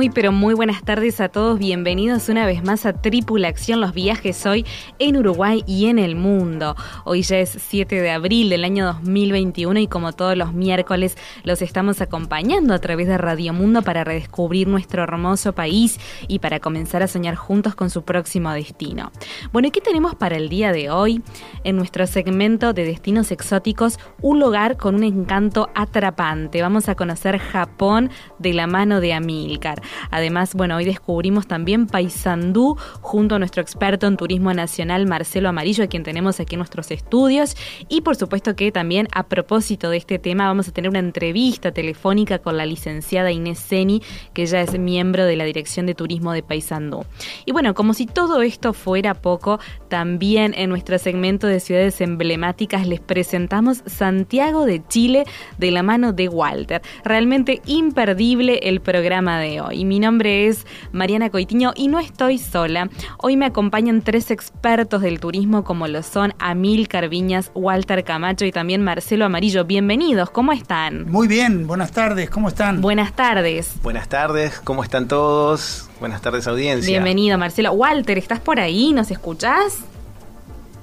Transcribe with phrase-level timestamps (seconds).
[0.00, 1.58] Muy, pero muy buenas tardes a todos.
[1.58, 4.64] Bienvenidos una vez más a Tripula Acción, los viajes hoy
[4.98, 6.74] en Uruguay y en el mundo.
[7.04, 11.60] Hoy ya es 7 de abril del año 2021 y como todos los miércoles los
[11.60, 17.02] estamos acompañando a través de Radio Mundo para redescubrir nuestro hermoso país y para comenzar
[17.02, 19.12] a soñar juntos con su próximo destino.
[19.52, 21.20] Bueno, ¿y qué tenemos para el día de hoy?
[21.62, 26.62] En nuestro segmento de destinos exóticos, un lugar con un encanto atrapante.
[26.62, 28.08] Vamos a conocer Japón
[28.38, 29.60] de la mano de Amil.
[30.10, 35.84] Además, bueno, hoy descubrimos también Paysandú junto a nuestro experto en turismo nacional Marcelo Amarillo,
[35.84, 37.56] a quien tenemos aquí nuestros estudios.
[37.88, 41.72] Y por supuesto que también a propósito de este tema vamos a tener una entrevista
[41.72, 44.02] telefónica con la licenciada Inés Seni,
[44.32, 47.04] que ella es miembro de la Dirección de Turismo de Paysandú.
[47.44, 52.86] Y bueno, como si todo esto fuera poco, también en nuestro segmento de ciudades emblemáticas
[52.86, 55.24] les presentamos Santiago de Chile
[55.58, 56.82] de la mano de Walter.
[57.04, 59.79] Realmente imperdible el programa de hoy.
[59.84, 62.88] Mi nombre es Mariana Coitiño y no estoy sola.
[63.18, 68.52] Hoy me acompañan tres expertos del turismo como lo son Amil Carviñas, Walter Camacho y
[68.52, 69.64] también Marcelo Amarillo.
[69.64, 71.10] Bienvenidos, ¿cómo están?
[71.10, 72.80] Muy bien, buenas tardes, ¿cómo están?
[72.80, 73.74] Buenas tardes.
[73.82, 75.88] Buenas tardes, ¿cómo están todos?
[76.00, 76.90] Buenas tardes audiencia.
[76.90, 77.72] Bienvenido Marcelo.
[77.72, 78.92] Walter, ¿estás por ahí?
[78.92, 79.78] ¿Nos escuchás?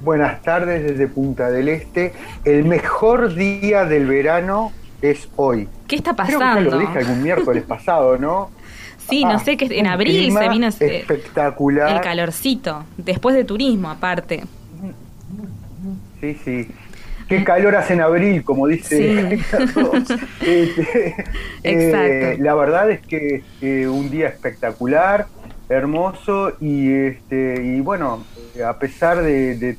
[0.02, 2.14] Buenas tardes desde Punta del Este.
[2.46, 4.72] El mejor día del verano
[5.02, 5.68] es hoy.
[5.88, 6.60] ¿Qué está pasando?
[6.60, 8.52] Creo que lo dije algún miércoles pasado, ¿no?
[9.10, 11.96] Sí, no ah, sé, que en abril se vino espectacular.
[11.96, 14.44] el calorcito, después de turismo aparte.
[16.20, 16.68] Sí, sí.
[17.28, 20.04] Qué calor hace en abril, como dice Carlos.
[20.42, 21.16] Este,
[21.64, 25.28] eh, la verdad es que eh, un día espectacular,
[25.68, 28.24] hermoso y este y bueno,
[28.66, 29.78] a pesar de,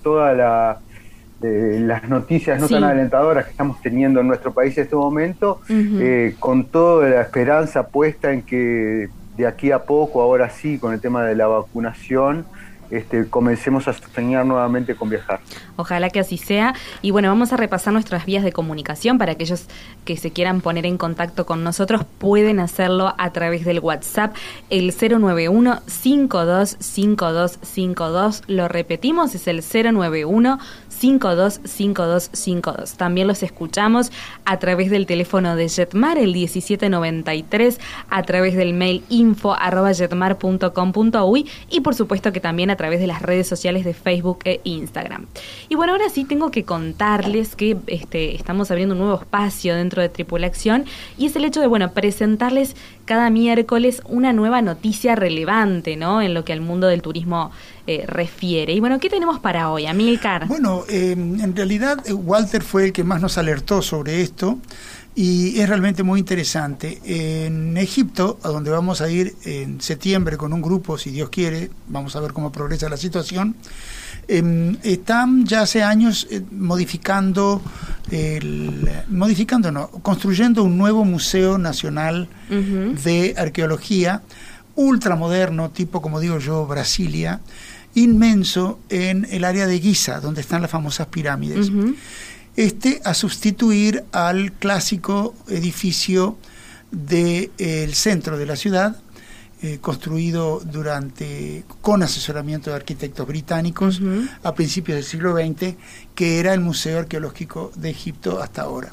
[1.41, 5.60] todas las noticias no tan alentadoras que estamos teniendo en nuestro país en este momento,
[5.69, 10.93] eh, con toda la esperanza puesta en que de aquí a poco, ahora sí, con
[10.93, 12.44] el tema de la vacunación,
[12.91, 15.41] este, comencemos a soñar nuevamente con viajar.
[15.76, 16.75] Ojalá que así sea.
[17.03, 19.66] Y bueno, vamos a repasar nuestras vías de comunicación para aquellos
[20.04, 24.37] que se quieran poner en contacto con nosotros, pueden hacerlo a través del WhatsApp,
[24.71, 28.43] el 091 525252.
[28.47, 32.97] Lo repetimos, es el 091 525252.
[32.97, 34.12] También los escuchamos
[34.44, 41.48] a través del teléfono de Jetmar, el 1793, a través del mail info arroba jetmar.com.uy
[41.71, 45.27] y por supuesto que también a través de las redes sociales de Facebook e Instagram.
[45.69, 50.00] Y bueno, ahora sí tengo que contarles que este, estamos abriendo un nuevo espacio dentro
[50.00, 50.87] de Tripulación
[51.19, 52.75] y es el hecho de, bueno, presentarles
[53.05, 56.22] cada miércoles una nueva noticia relevante, ¿no?
[56.22, 57.50] En lo que al mundo del turismo
[57.87, 58.75] eh, refiere.
[58.75, 60.47] Y bueno, ¿qué tenemos para hoy, Amilcar?
[60.47, 64.59] Bueno, em, en realidad eh, Walter fue el que más nos alertó sobre esto
[65.19, 67.01] y es realmente muy interesante.
[67.05, 71.73] En Egipto, a donde vamos a ir en septiembre con un grupo, si Dios quiere,
[71.89, 73.57] vamos a ver cómo progresa la situación,
[74.28, 77.61] em, están ya hace años eh, modificando,
[78.12, 84.23] el, modificando no, construyendo un nuevo Museo Nacional de Arqueología
[84.77, 87.41] ultramoderno, tipo como digo yo, Brasilia,
[87.97, 91.72] inmenso en el área de Giza, donde están las famosas pirámides.
[92.59, 96.37] Este a sustituir al clásico edificio
[96.91, 98.97] del centro de la ciudad,
[99.63, 104.01] eh, construido durante con asesoramiento de arquitectos británicos
[104.43, 105.77] a principios del siglo XX,
[106.16, 108.93] que era el Museo Arqueológico de Egipto hasta ahora.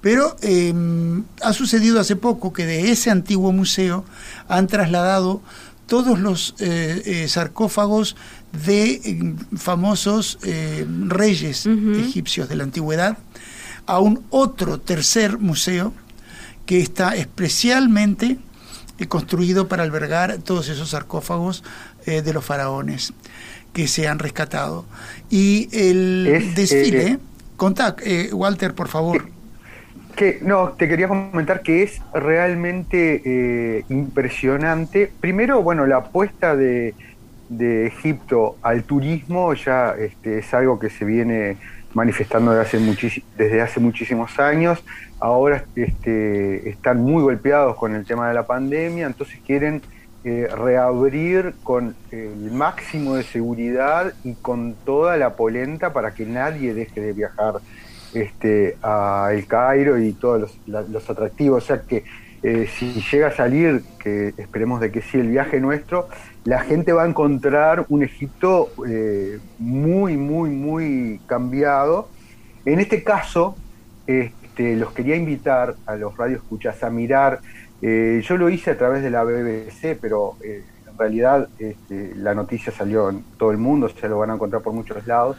[0.00, 4.04] Pero em, ha sucedido hace poco que de ese antiguo museo
[4.46, 5.42] han trasladado
[5.86, 8.14] todos los eh, eh, sarcófagos
[8.52, 13.18] de em, famosos eh, reyes egipcios de la antigüedad
[13.86, 15.92] a un otro tercer museo
[16.66, 18.38] que está especialmente
[19.08, 21.64] construido para albergar todos esos sarcófagos
[22.06, 23.12] de los faraones
[23.72, 24.84] que se han rescatado.
[25.28, 27.18] Y el desfile
[27.62, 29.26] Contá, eh, Walter, por favor.
[30.16, 35.12] Que, no, te quería comentar que es realmente eh, impresionante.
[35.20, 36.92] Primero, bueno, la apuesta de,
[37.56, 41.56] de Egipto al turismo ya este, es algo que se viene
[41.94, 44.82] manifestando desde hace, muchísimos años.
[45.20, 49.82] Ahora este, están muy golpeados con el tema de la pandemia, entonces quieren
[50.24, 56.74] eh, reabrir con el máximo de seguridad y con toda la polenta para que nadie
[56.74, 57.54] deje de viajar
[58.14, 61.64] este, a El Cairo y todos los, atractivos.
[61.64, 62.04] O sea que
[62.42, 66.08] eh, si llega a salir, que esperemos de que sí, el viaje nuestro,
[66.44, 72.08] la gente va a encontrar un Egipto eh, muy, muy, muy cambiado.
[72.64, 73.56] En este caso,
[74.06, 77.40] este, los quería invitar a los radioescuchas a mirar,
[77.80, 82.34] eh, yo lo hice a través de la BBC, pero eh, en realidad este, la
[82.34, 85.36] noticia salió en todo el mundo, se lo van a encontrar por muchos lados.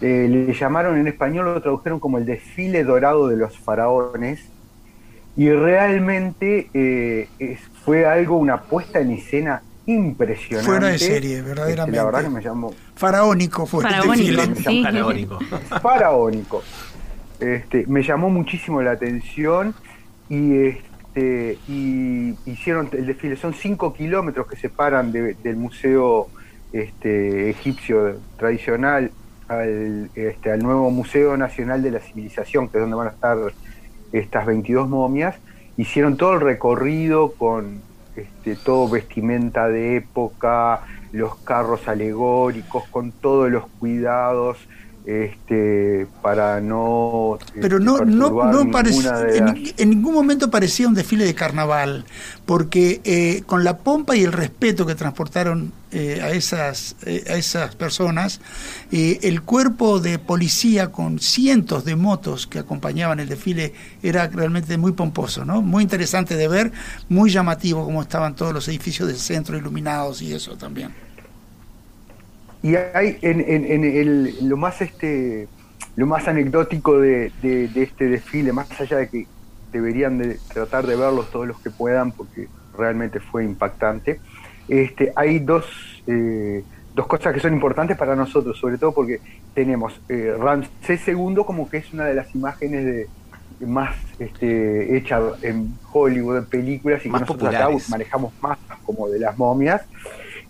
[0.00, 4.40] le llamaron en español, lo tradujeron como el desfile dorado de los faraones,
[5.34, 7.28] y realmente
[7.84, 10.70] fue algo, una puesta en escena impresionante.
[10.70, 11.96] Fuera de serie, verdaderamente.
[11.96, 12.74] la verdad que me llamó.
[12.94, 15.38] Faraónico fue Faraónico, este Faraónico.
[15.82, 16.62] Faraónico.
[17.40, 19.74] Este, me llamó muchísimo la atención
[20.28, 23.36] y este y hicieron el desfile.
[23.36, 26.28] Son cinco kilómetros que separan del museo
[26.72, 29.10] este, egipcio tradicional
[29.48, 33.38] al, este, al nuevo Museo Nacional de la Civilización, que es donde van a estar
[34.12, 35.36] estas 22 momias.
[35.76, 37.80] Hicieron todo el recorrido con
[38.16, 40.82] este, todo vestimenta de época,
[41.12, 44.58] los carros alegóricos, con todos los cuidados
[45.06, 47.38] este, para no...
[47.60, 49.24] Pero no, este, no, no parecía,
[49.76, 52.04] en, ningún momento parecía un desfile de carnaval,
[52.44, 57.34] porque eh, con la pompa y el respeto que transportaron eh, a, esas, eh, a
[57.34, 58.40] esas personas,
[58.90, 64.90] el cuerpo de policía con cientos de motos que acompañaban el desfile era realmente muy
[64.90, 65.62] pomposo, ¿no?
[65.62, 66.72] muy interesante de ver,
[67.08, 71.05] muy llamativo como estaban todos los edificios del centro iluminados y eso también.
[72.62, 75.48] Y hay en, en, el, lo más este
[75.96, 77.32] lo más anecdótico de,
[77.74, 79.26] este desfile, más allá de que
[79.72, 84.20] deberían de tratar de verlos todos los que puedan, porque realmente fue impactante,
[84.68, 85.64] este, hay dos,
[86.06, 86.62] eh,
[86.94, 89.20] dos cosas que son importantes para nosotros, sobre todo porque
[89.54, 93.08] tenemos eh, Ramsés II como que es una de las imágenes de
[93.66, 99.18] más este, hecha en Hollywood, en películas, y que nosotros acá manejamos más como de
[99.18, 99.82] las momias.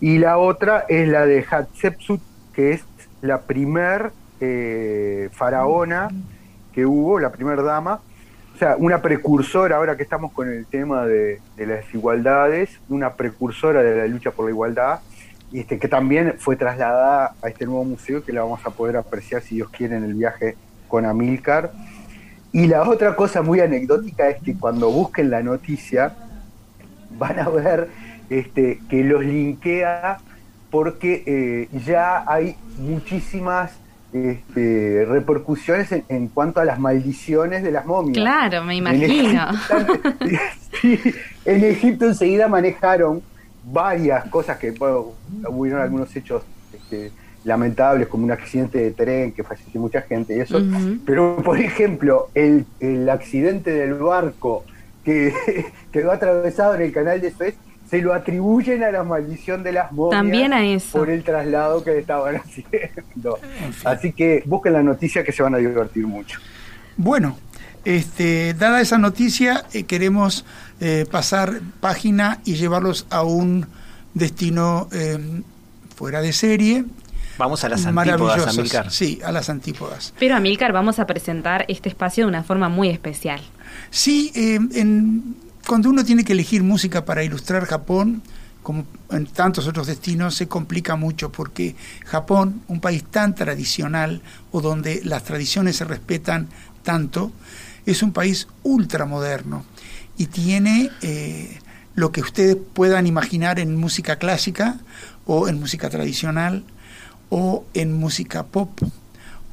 [0.00, 2.20] Y la otra es la de Hatshepsut,
[2.52, 2.84] que es
[3.22, 6.08] la primer eh, faraona
[6.72, 8.00] que hubo, la primer dama.
[8.54, 13.82] O sea, una precursora, ahora que estamos con el tema de, las desigualdades, una precursora
[13.82, 15.00] de la lucha por la igualdad,
[15.52, 18.96] y este, que también fue trasladada a este nuevo museo que la vamos a poder
[18.96, 20.56] apreciar, si Dios quiere, en el viaje
[20.88, 21.72] con Amílcar.
[22.52, 26.14] Y la otra cosa muy anecdótica es que cuando busquen la noticia,
[27.18, 27.88] van a ver
[28.30, 30.18] este, que los linkea
[30.70, 33.72] porque eh, ya hay muchísimas
[34.12, 38.16] este, repercusiones en, cuanto a las maldiciones de las momias.
[38.16, 39.48] Claro, me imagino.
[41.44, 43.22] En Egipto, enseguida manejaron
[43.64, 45.12] varias cosas que bueno,
[45.48, 46.42] hubieron algunos hechos
[46.72, 47.10] este,
[47.44, 50.60] lamentables como un accidente de tren que falleció mucha gente y eso.
[51.06, 54.64] Pero por ejemplo, el, el accidente del barco
[55.04, 55.32] que
[55.92, 57.56] quedó atravesado en el canal de Suez
[57.88, 60.98] se lo atribuyen a la maldición de las momias También a eso.
[60.98, 63.38] por el traslado que estaban haciendo.
[63.84, 66.40] Así que busquen la noticia que se van a divertir mucho.
[66.96, 67.36] Bueno,
[67.84, 70.44] este, dada esa noticia, eh, queremos
[70.80, 73.66] eh, pasar página y llevarlos a un
[74.12, 75.42] destino eh,
[75.94, 76.84] fuera de serie.
[77.38, 78.90] Vamos a las antípodas, Amilcar.
[78.90, 80.14] Sí, a las antípodas.
[80.18, 83.40] Pero, Amilcar, vamos a presentar este espacio de una forma muy especial.
[83.90, 88.22] Sí, en, cuando uno tiene que elegir música para ilustrar Japón,
[88.62, 94.60] como en tantos otros destinos, se complica mucho porque Japón, un país tan tradicional o
[94.60, 96.48] donde las tradiciones se respetan
[96.82, 97.32] tanto,
[97.84, 99.64] es un país ultramoderno
[100.16, 101.58] y tiene eh,
[101.94, 104.78] lo que ustedes puedan imaginar en música clásica
[105.26, 106.64] o en música tradicional
[107.28, 108.70] o en música pop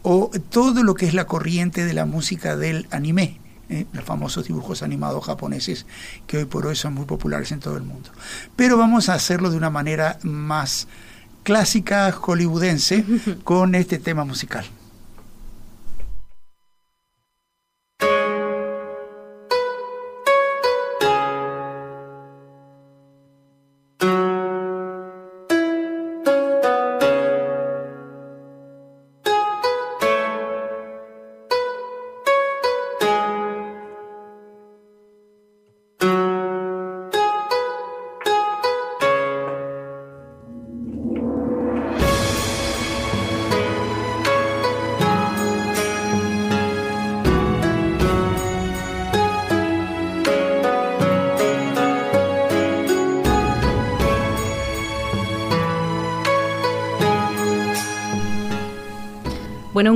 [0.04, 3.40] o todo lo que es la corriente de la música del anime
[3.74, 3.88] ¿eh?
[3.94, 5.86] los famosos dibujos animados japoneses
[6.28, 8.10] que hoy por hoy son muy populares en todo el mundo.
[8.56, 10.88] Pero vamos a hacerlo de una manera más
[11.44, 13.06] clásica hollywoodense
[13.44, 14.66] con este tema musical.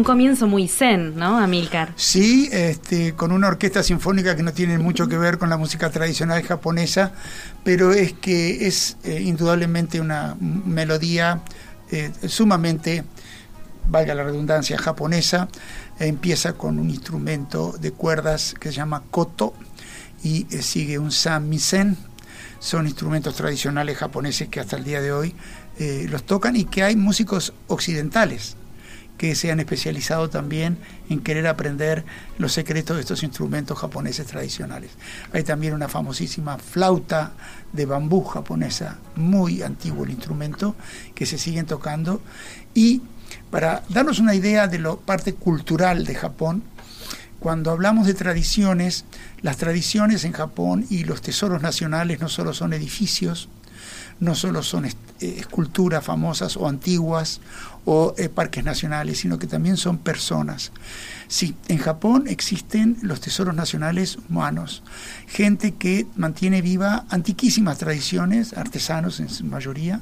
[0.08, 1.92] Comienzo muy zen, ¿no, Amilcar?
[1.98, 5.90] Sí, este, con una orquesta sinfónica que no tiene mucho que ver con la música
[5.90, 7.12] tradicional japonesa,
[7.66, 11.42] pero es que es eh, indudablemente una melodía
[11.92, 13.04] eh, sumamente,
[13.90, 15.50] valga la redundancia, japonesa.
[16.00, 19.56] empieza con un instrumento de cuerdas que se llama koto
[20.24, 21.98] y eh, sigue un samisen.
[22.60, 25.36] Son instrumentos tradicionales japoneses que hasta el día de hoy
[26.10, 28.56] los tocan y que hay músicos occidentales
[29.18, 30.78] que se han especializado también
[31.10, 32.06] en querer aprender
[32.38, 34.92] los secretos de estos instrumentos japoneses tradicionales.
[35.34, 37.34] Hay también una famosísima flauta
[37.74, 40.76] de bambú japonesa, muy antiguo el instrumento,
[41.16, 42.22] que se siguen tocando.
[42.74, 43.02] Y
[43.50, 46.64] para darnos una idea de la parte cultural de Japón,
[47.40, 49.06] cuando hablamos de tradiciones,
[49.42, 53.50] las tradiciones en Japón y los tesoros nacionales no solo son edificios,
[54.20, 57.42] no solo son eh, esculturas famosas o antiguas
[57.86, 60.72] o eh, parques nacionales, sino que también son personas.
[61.28, 64.84] Sí, en Japón existen los tesoros nacionales humanos,
[65.28, 70.02] gente que mantiene viva antiquísimas tradiciones, artesanos en su mayoría,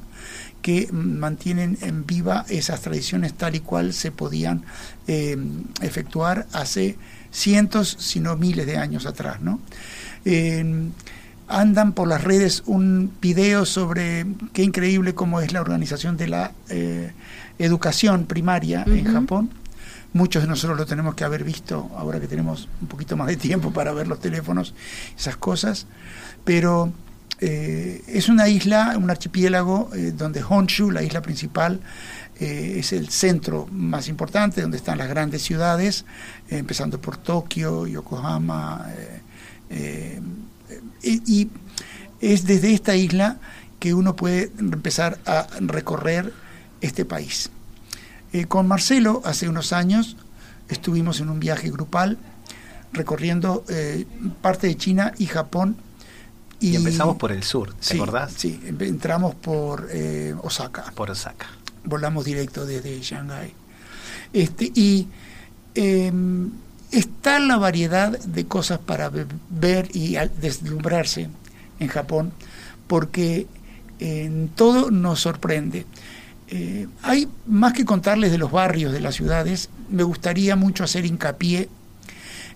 [0.62, 4.63] que mantienen en viva esas tradiciones tal y cual se podían
[5.08, 5.38] eh,
[5.82, 6.98] efectuar hace
[7.32, 9.41] cientos, si no miles de años atrás.
[9.41, 9.60] ¿no?
[11.47, 16.51] Andan por las redes un video sobre qué increíble cómo es la organización de la
[16.69, 17.11] eh,
[17.59, 19.51] educación primaria en Japón.
[20.13, 23.35] Muchos de nosotros lo tenemos que haber visto ahora que tenemos un poquito más de
[23.35, 24.73] tiempo para ver los teléfonos,
[25.17, 25.87] esas cosas.
[26.45, 26.91] Pero
[27.41, 31.79] eh, es una isla, un archipiélago eh, donde Honshu, la isla principal,
[32.37, 36.03] es el centro más importante, donde están las grandes ciudades,
[36.49, 38.87] empezando por Tokio, Yokohama,
[41.01, 41.50] y
[42.22, 43.38] es desde esta isla
[43.79, 46.34] que uno puede empezar a recorrer
[46.81, 47.51] este país.
[48.34, 50.17] Eh, con Marcelo, hace unos años,
[50.69, 52.17] estuvimos en un viaje grupal
[52.93, 54.05] recorriendo eh,
[54.41, 55.77] parte de China y Japón.
[56.60, 58.34] Y, empezamos por el sur, ¿te sí, acordás?
[58.36, 60.91] Sí, entramos por eh, Osaka.
[60.95, 61.48] Por Osaka.
[61.84, 63.53] Volamos directo desde Shanghái.
[64.34, 65.07] Este, y
[65.75, 66.50] em,
[66.92, 69.12] está la variedad de cosas para
[69.50, 71.30] ver y deslumbrarse
[71.80, 72.32] en Japón,
[72.88, 73.48] porque
[74.00, 75.86] en todo nos sorprende.
[76.48, 81.06] Eh, hay más que contarles de los barrios de las ciudades, me gustaría mucho hacer
[81.06, 81.70] hincapié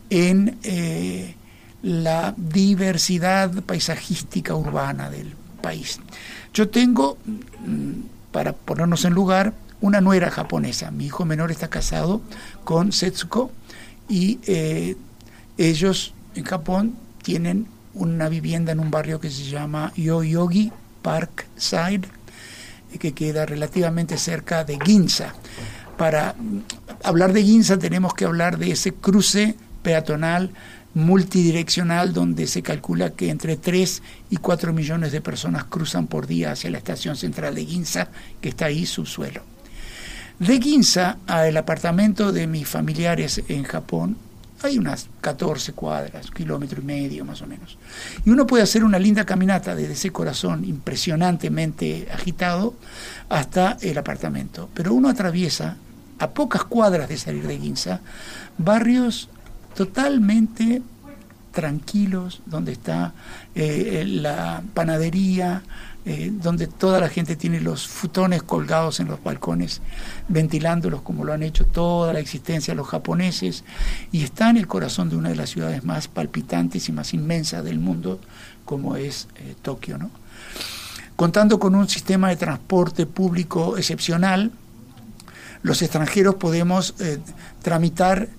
[0.09, 1.35] en eh,
[1.81, 5.99] la diversidad paisajística urbana del país.
[6.53, 7.17] Yo tengo,
[7.65, 7.91] mm,
[8.31, 10.91] para ponernos en lugar, una nuera japonesa.
[10.91, 12.21] Mi hijo menor está casado
[12.63, 13.51] con Setsuko,
[14.09, 14.95] y eh,
[15.57, 22.07] ellos en Japón tienen una vivienda en un barrio que se llama Yoyogi Parkside,
[22.99, 25.33] que queda relativamente cerca de Ginza.
[25.97, 26.35] Para
[27.03, 30.51] hablar de Ginza tenemos que hablar de ese cruce peatonal
[30.93, 34.01] multidireccional donde se calcula que entre 3
[34.31, 38.09] y 4 millones de personas cruzan por día hacia la estación central de Ginza,
[38.41, 39.48] que está ahí subsuelo.
[40.39, 44.15] De Ginza al apartamento de mis familiares en Japón
[44.61, 47.77] hay unas 14 cuadras, kilómetro y medio más o menos.
[48.25, 52.73] Y uno puede hacer una linda caminata desde ese corazón impresionantemente agitado
[53.29, 54.69] hasta el apartamento.
[54.73, 55.77] Pero uno atraviesa,
[56.19, 58.01] a pocas cuadras de salir de Ginza,
[58.57, 59.29] barrios
[59.75, 60.81] totalmente
[61.51, 63.13] tranquilos, donde está
[63.55, 65.63] eh, la panadería,
[66.05, 69.81] eh, donde toda la gente tiene los futones colgados en los balcones,
[70.27, 73.65] ventilándolos como lo han hecho toda la existencia los japoneses,
[74.11, 77.63] y está en el corazón de una de las ciudades más palpitantes y más inmensas
[77.65, 78.19] del mundo,
[78.63, 79.97] como es eh, Tokio.
[79.97, 80.09] ¿no?
[81.15, 84.51] Contando con un sistema de transporte público excepcional,
[85.63, 86.95] los extranjeros podemos
[87.61, 88.29] tramitar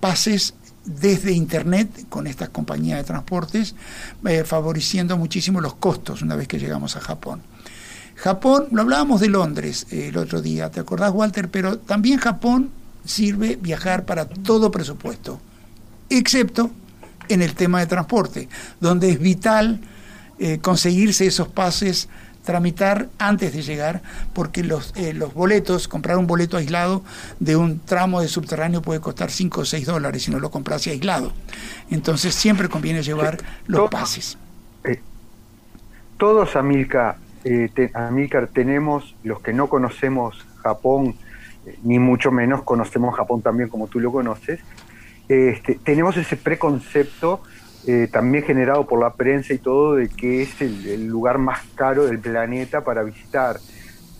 [0.00, 0.54] pases
[0.88, 3.74] desde Internet con estas compañías de transportes,
[4.26, 7.42] eh, favoreciendo muchísimo los costos una vez que llegamos a Japón.
[8.14, 11.50] Japón, lo hablábamos de Londres eh, el otro día, ¿te acordás Walter?
[11.50, 12.70] Pero también Japón
[13.04, 15.40] sirve viajar para todo presupuesto,
[16.08, 16.70] excepto
[17.28, 18.48] en el tema de transporte,
[18.80, 19.80] donde es vital
[20.38, 22.08] eh, conseguirse esos pases
[22.48, 24.00] tramitar antes de llegar,
[24.32, 27.04] porque los, eh, los boletos, comprar un boleto aislado
[27.40, 30.86] de un tramo de subterráneo puede costar 5 o 6 dólares si no lo compras
[30.86, 31.34] aislado.
[31.90, 33.36] Entonces siempre conviene llevar
[33.66, 34.38] los pases.
[34.84, 34.98] Eh,
[36.16, 37.68] todos, Amilcar, eh,
[38.54, 41.16] tenemos, los que no conocemos Japón,
[41.82, 44.60] ni mucho menos conocemos Japón también como tú lo conoces,
[45.28, 47.42] este, tenemos ese preconcepto
[47.90, 52.04] eh, también generado por la prensa y todo, de que es el, lugar más caro
[52.04, 53.56] del planeta para visitar.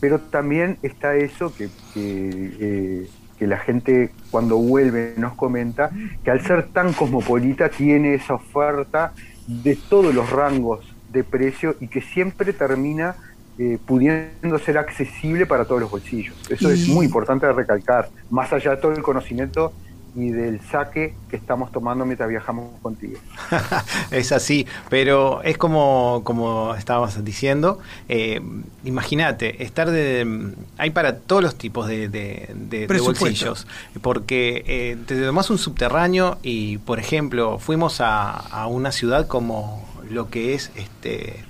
[0.00, 3.06] Pero también está eso que, eh,
[3.38, 5.90] que la gente cuando vuelve nos comenta,
[6.24, 9.12] que al ser tan cosmopolita tiene esa oferta
[9.46, 13.16] de todos los rangos de precio y que siempre termina
[13.58, 16.34] eh, pudiendo ser accesible para todos los bolsillos.
[16.48, 19.74] Eso es muy importante recalcar, más allá de todo el conocimiento
[20.18, 23.18] y del saque que estamos tomando mientras viajamos contigo.
[24.10, 28.40] es así, pero es como, como estábamos diciendo, eh,
[28.84, 30.54] imagínate, estar de...
[30.76, 33.68] Hay para todos los tipos de, bolsillos,
[34.02, 40.30] porque eh, te tomás un subterráneo y, por ejemplo, fuimos a, una ciudad como lo
[40.30, 41.44] que es este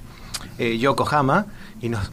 [0.59, 1.47] eh, Yokohama
[1.81, 2.11] y nos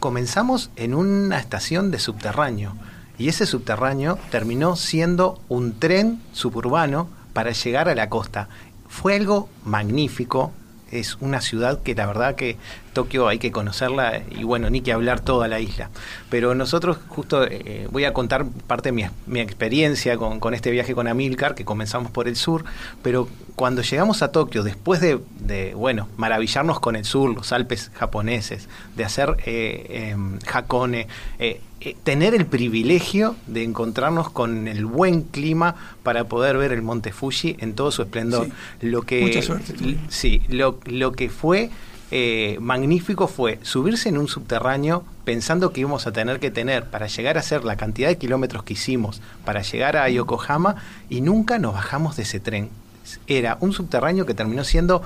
[0.00, 2.74] comenzamos en una estación de subterráneo
[3.18, 8.48] y ese subterráneo terminó siendo un tren suburbano para llegar a la costa.
[8.88, 10.52] Fue algo magnífico,
[10.90, 12.56] es una ciudad que la verdad que
[12.92, 15.90] Tokio hay que conocerla y bueno, ni que hablar toda la isla.
[16.30, 21.08] Pero nosotros justo eh, voy a contar parte de mi, experiencia con, este viaje con
[21.08, 22.64] Amilcar, que comenzamos por el sur,
[23.02, 28.68] pero cuando llegamos a Tokio, después de, bueno, maravillarnos con el sur, los Alpes japoneses,
[28.96, 31.08] de hacer eh, em, Hakone,
[31.84, 37.12] eh, tener el privilegio de encontrarnos con el buen clima para poder ver el monte
[37.12, 38.48] Fuji en todo su esplendor.
[38.80, 39.74] lo que, mucha suerte.
[40.08, 41.70] Sí, lo, lo que fue
[42.10, 47.06] eh, magnífico fue subirse en un subterráneo pensando que íbamos a tener que tener para
[47.06, 50.76] llegar a hacer la cantidad de kilómetros que hicimos para llegar a Yokohama
[51.10, 52.70] y nunca nos bajamos de ese tren.
[53.26, 55.02] Era un subterráneo que terminó siendo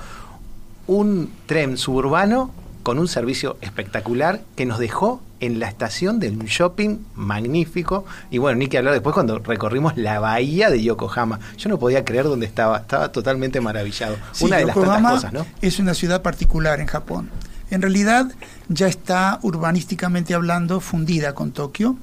[0.87, 6.45] un tren suburbano con un servicio espectacular que nos dejó en la estación de un
[6.45, 8.05] shopping magnífico.
[8.29, 11.39] Y bueno, ni que hablar después cuando recorrimos la bahía de Yokohama.
[11.57, 14.17] Yo no podía creer dónde estaba, estaba totalmente maravillado.
[14.41, 15.45] una de las tantas cosas, ¿no?
[15.61, 17.29] Es una ciudad particular en Japón.
[17.71, 18.31] En realidad
[18.67, 21.97] ya está urbanísticamente hablando fundida con Tokio.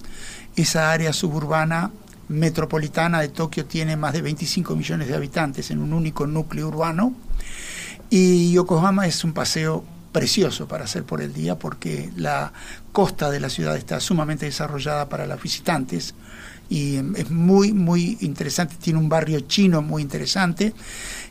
[0.55, 1.91] Esa área suburbana
[2.29, 7.15] metropolitana de Tokio tiene más de 25 millones de habitantes en un único núcleo urbano.
[8.11, 9.85] Y Yokohama es un paseo
[10.17, 12.51] precioso para hacer por el día porque la
[12.91, 16.15] costa de la ciudad está sumamente desarrollada para los visitantes
[16.71, 18.77] y es muy, muy interesante.
[18.81, 20.73] Tiene un barrio chino muy interesante.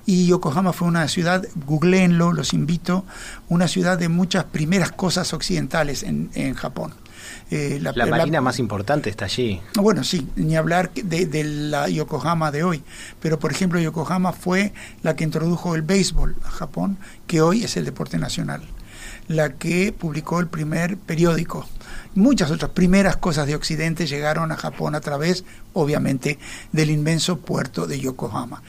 [0.06, 3.06] Y Yokohama fue una ciudad, googleenlo, los invito,
[3.50, 6.94] una ciudad de muchas primeras cosas occidentales en, en Japón.
[7.50, 9.62] Eh, la, marina más importante está allí.
[9.76, 12.84] Bueno, sí, ni hablar de, de, la Yokohama de hoy.
[13.20, 17.78] Pero, por ejemplo, Yokohama fue la que introdujo el béisbol a Japón, que hoy es
[17.78, 18.62] el deporte nacional
[19.28, 21.68] la que publicó el primer periódico.
[22.14, 26.40] Muchas otras primeras cosas de Occidente llegaron a Japón a través, obviamente,
[26.72, 28.64] del inmenso puerto de Yokohama.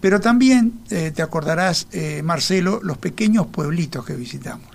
[0.00, 4.66] Pero también eh, te acordarás, eh, Marcelo, los pequeños pueblitos que visitamos.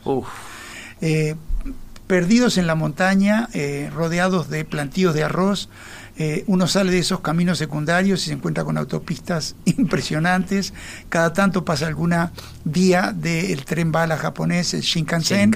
[1.01, 1.35] Eh,
[2.05, 3.47] perdidos en la montaña,
[3.95, 5.69] rodeados de plantíos de arroz,
[6.17, 10.73] eh, uno sale de esos caminos secundarios y se encuentra con autopistas impresionantes.
[11.09, 12.31] Cada tanto pasa alguna
[12.63, 15.53] vía del tren bala japonés, el Shinkansen,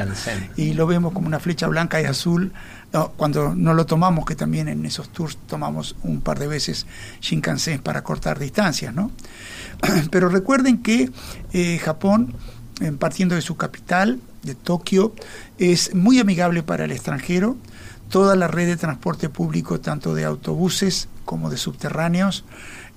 [0.55, 2.53] y lo vemos como una flecha blanca y azul.
[3.17, 6.85] cuando no lo tomamos, que también en esos tours tomamos un par de veces
[7.21, 9.11] Shinkansen para cortar distancias, ¿no?
[10.11, 11.11] Pero recuerden que
[11.51, 12.33] eh, Japón,
[12.99, 15.13] partiendo de su capital, de Tokio,
[15.57, 17.57] es muy amigable para el extranjero
[18.09, 22.45] Toda la red de transporte público, tanto de autobuses como de subterráneos,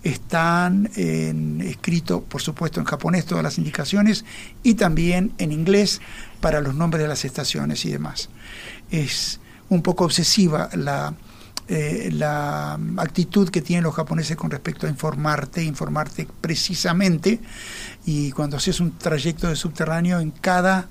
[0.03, 4.25] están en, escrito, por supuesto, en japonés todas las indicaciones
[4.63, 6.01] y también en inglés
[6.41, 8.29] para los nombres de las estaciones y demás.
[8.91, 11.15] Es un poco obsesiva la,
[11.69, 17.41] eh, la actitud que tienen los japoneses con respecto a informarte, informarte precisamente.
[18.07, 20.89] Y cuando haces un trayecto de subterráneo, en cada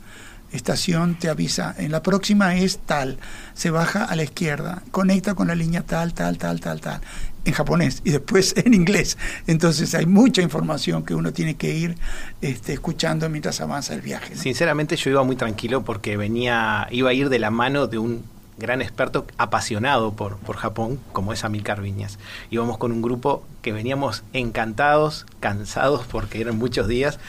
[0.51, 3.17] estación te avisa, en la próxima es tal,
[3.53, 7.01] se baja a la izquierda, conecta con la línea tal, tal, tal, tal, tal,
[7.45, 9.17] en japonés y después en inglés.
[9.47, 11.95] Entonces hay mucha información que uno tiene que ir
[12.41, 14.36] este, escuchando mientras avanza el viaje.
[14.36, 18.23] Sinceramente yo iba muy tranquilo porque venía, iba a ir de la mano de un
[18.57, 22.17] gran experto apasionado por, por Japón, como es Amilcar Viñas.
[22.49, 27.19] Íbamos con un grupo que veníamos encantados, cansados, porque eran muchos días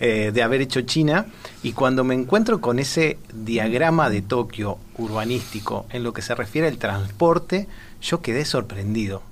[0.00, 1.26] eh, de haber hecho China,
[1.62, 6.68] y cuando me encuentro con ese diagrama de Tokio urbanístico en lo que se refiere
[6.68, 7.66] al transporte,
[8.00, 9.22] yo quedé sorprendido.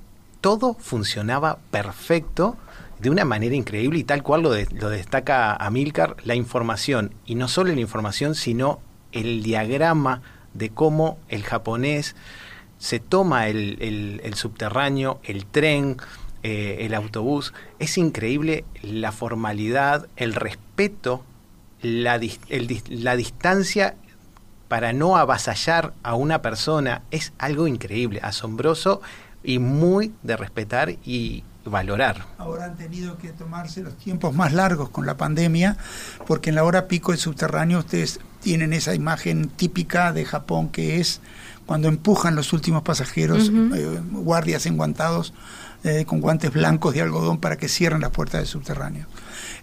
[0.41, 2.57] Todo funcionaba perfecto
[2.99, 7.47] de una manera increíble y tal cual lo, lo destaca Amilcar, la información, y no
[7.47, 8.79] solo la información, sino
[9.11, 10.21] el diagrama
[10.53, 12.15] de cómo el japonés
[12.77, 15.97] se toma el, subterráneo, el tren,
[16.43, 17.53] eh, el autobús.
[17.79, 21.23] Es increíble la formalidad, el respeto,
[21.81, 22.19] la,
[22.89, 23.95] la distancia
[24.67, 27.01] para no avasallar a una persona.
[27.11, 29.01] Es algo increíble, asombroso
[29.43, 32.25] y muy de respetar y valorar.
[32.37, 35.77] Ahora han tenido que tomarse los tiempos más largos con la pandemia,
[36.25, 40.99] porque en la hora pico del subterráneo ustedes tienen esa imagen típica de Japón que
[40.99, 41.21] es
[41.65, 45.33] cuando empujan los últimos pasajeros, eh, guardias enguantados
[45.83, 49.05] eh, con guantes blancos de algodón para que cierren las puertas del subterráneo.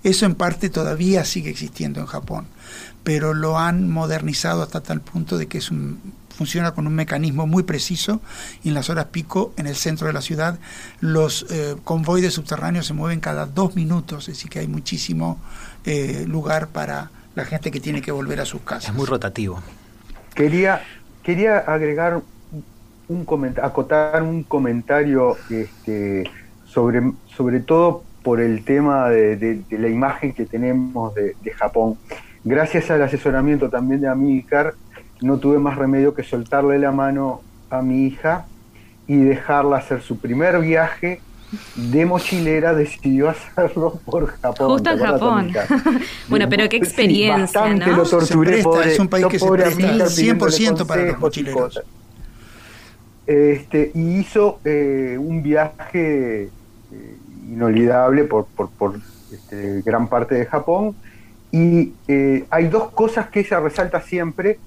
[0.03, 2.47] Eso en parte todavía sigue existiendo en Japón,
[3.03, 6.01] pero lo han modernizado hasta tal punto de que es un,
[6.37, 8.21] funciona con un mecanismo muy preciso
[8.63, 10.59] y en las horas pico en el centro de la ciudad
[11.01, 15.39] los eh, convoyes subterráneos se mueven cada dos minutos, decir que hay muchísimo
[16.27, 18.89] lugar para la gente que tiene que volver a sus casas.
[18.91, 19.63] Es muy rotativo.
[20.35, 20.81] Quería
[21.25, 22.21] Quería agregar
[23.09, 26.25] un comentario, acotar un comentario este,
[26.67, 27.03] sobre,
[27.37, 31.99] sobre todo por el tema de, la imagen que tenemos de, Japón.
[32.43, 34.75] Gracias al asesoramiento también de Amícar,
[35.21, 38.47] no tuve más remedio que soltarle la mano a mi hija
[39.07, 41.21] y dejarla hacer su primer viaje
[41.77, 44.71] de mochilera decidió hacerlo por Japón.
[44.71, 45.53] Justo en Japón.
[46.29, 48.61] bueno, pero qué experiencia, bastante lo torturé.
[48.87, 51.81] es un país que se presta 100% para los mochileros.
[53.27, 56.49] Este, y hizo eh, un viaje eh,
[57.49, 59.01] inolvidable por, por, por
[59.33, 60.95] este, gran parte de Japón.
[61.51, 64.59] Y eh, hay dos cosas que ella resalta siempre,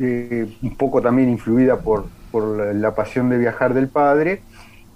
[0.00, 4.42] un poco también influida por, por la pasión de viajar del padre,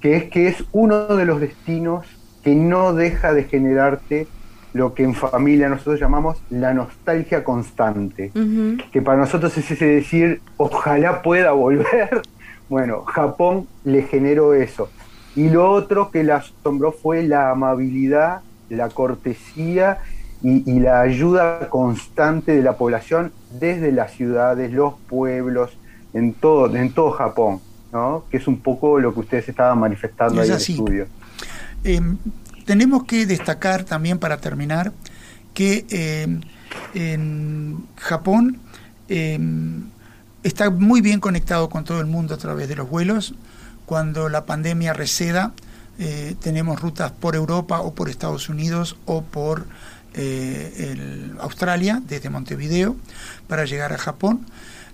[0.00, 2.04] que es que es uno de los destinos
[2.42, 4.26] que no deja de generarte
[4.72, 8.32] lo que en familia nosotros llamamos la nostalgia constante,
[8.92, 12.22] que para nosotros es ese decir, ojalá pueda volver.
[12.68, 14.90] Bueno, Japón le generó eso.
[15.36, 19.98] Y lo otro que la asombró fue la amabilidad, la cortesía
[20.42, 25.76] y, y la ayuda constante de la población desde las ciudades, los pueblos,
[26.12, 27.60] en todo, en todo Japón
[28.30, 31.06] que es un poco lo que ustedes estaban manifestando ahí en el estudio.
[31.84, 32.18] Em,
[32.64, 34.92] tenemos que destacar también para terminar
[35.54, 36.40] que em,
[36.94, 38.58] en Japón
[39.08, 39.84] em,
[40.42, 43.34] está muy bien conectado con todo el mundo a través de los vuelos.
[43.86, 45.52] Cuando la pandemia receda,
[45.98, 49.66] eh, tenemos rutas por Europa o por Estados Unidos o por
[50.14, 52.96] eh, Australia, desde Montevideo,
[53.46, 54.46] para llegar a Japón.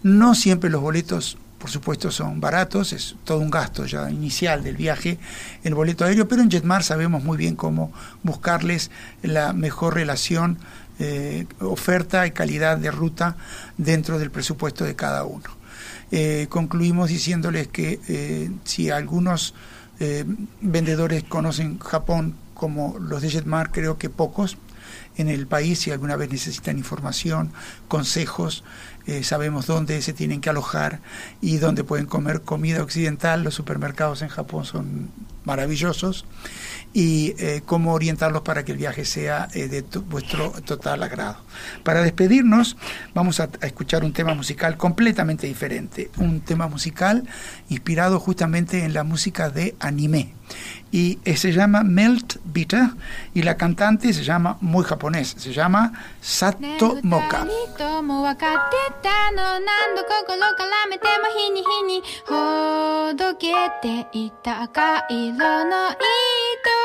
[0.02, 4.76] No siempre los boletos por supuesto son baratos, es todo un gasto ya inicial del
[4.76, 5.18] viaje
[5.62, 7.90] el boleto aéreo, pero en Jetmar sabemos muy bien cómo
[8.22, 8.90] buscarles
[9.22, 10.59] la mejor relación
[10.98, 13.37] eh, oferta y calidad de ruta
[13.76, 15.50] dentro del presupuesto de cada uno.
[16.12, 19.54] Eh, concluimos diciéndoles que eh, si algunos
[20.61, 24.59] vendedores conocen Japón como los de Jetmar, creo que pocos
[25.16, 27.52] en el país, si alguna vez necesitan información,
[27.87, 28.64] consejos,
[29.22, 31.00] sabemos dónde se tienen que alojar
[31.40, 33.44] y dónde pueden comer comida occidental.
[33.44, 35.11] Los supermercados en Japón son
[35.44, 36.24] maravillosos
[36.94, 41.37] y eh, cómo orientarlos para que el viaje sea eh, de vuestro total agrado.
[41.83, 42.76] Para despedirnos
[43.12, 47.28] vamos a, escuchar un tema musical completamente diferente, un tema musical
[47.68, 50.33] inspirado justamente en la música de anime
[50.92, 52.90] y se llama Melt Bitter
[53.35, 57.46] y la cantante se llama muy japonés, se llama Sato Moka.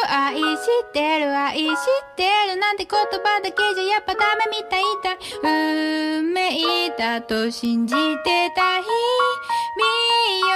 [0.08, 1.66] 愛してる愛し
[2.16, 5.18] てるなんて言葉だけじゃやっぱダメみたいだ。
[5.44, 8.88] 運命だと信じてた日。
[9.78, 10.56] 々よ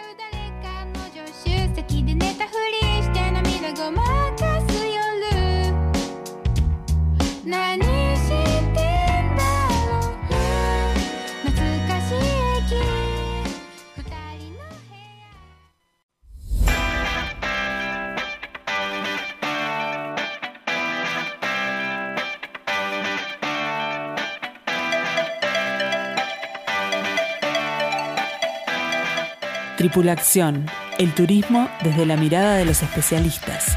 [29.91, 30.67] Tripulación,
[30.99, 33.75] el turismo desde la mirada de los especialistas.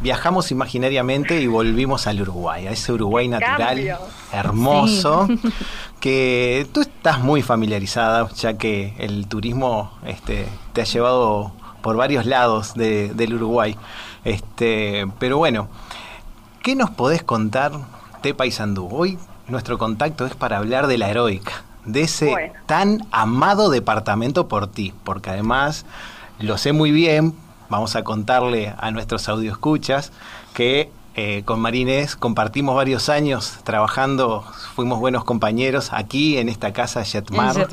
[0.00, 3.98] viajamos imaginariamente y volvimos al Uruguay, a ese Uruguay natural,
[4.32, 5.28] hermoso,
[6.06, 11.50] que tú estás muy familiarizada, ya que el turismo este, te ha llevado
[11.82, 13.76] por varios lados del Uruguay.
[14.24, 15.66] Este, pero bueno,
[16.62, 17.72] ¿qué nos podés contar
[18.22, 18.88] de Paysandú?
[18.88, 24.68] Hoy nuestro contacto es para hablar de la heroica, de ese tan amado departamento por
[24.68, 25.86] ti, porque además
[26.38, 27.34] lo sé muy bien
[27.68, 30.12] vamos a contarle a nuestros escuchas
[30.54, 30.88] que
[31.18, 37.68] eh, con Marines compartimos varios años trabajando, fuimos buenos compañeros aquí en esta casa Jetmar.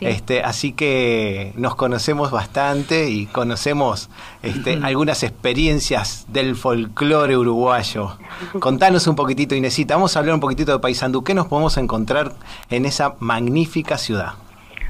[0.00, 4.10] este, así que nos conocemos bastante y conocemos
[4.42, 8.18] este, algunas experiencias del folclore uruguayo.
[8.58, 11.22] Contanos un poquitito, Inesita, vamos a hablar un poquitito de Paysandú.
[11.22, 12.32] ¿Qué nos podemos encontrar
[12.70, 14.34] en esa magnífica ciudad?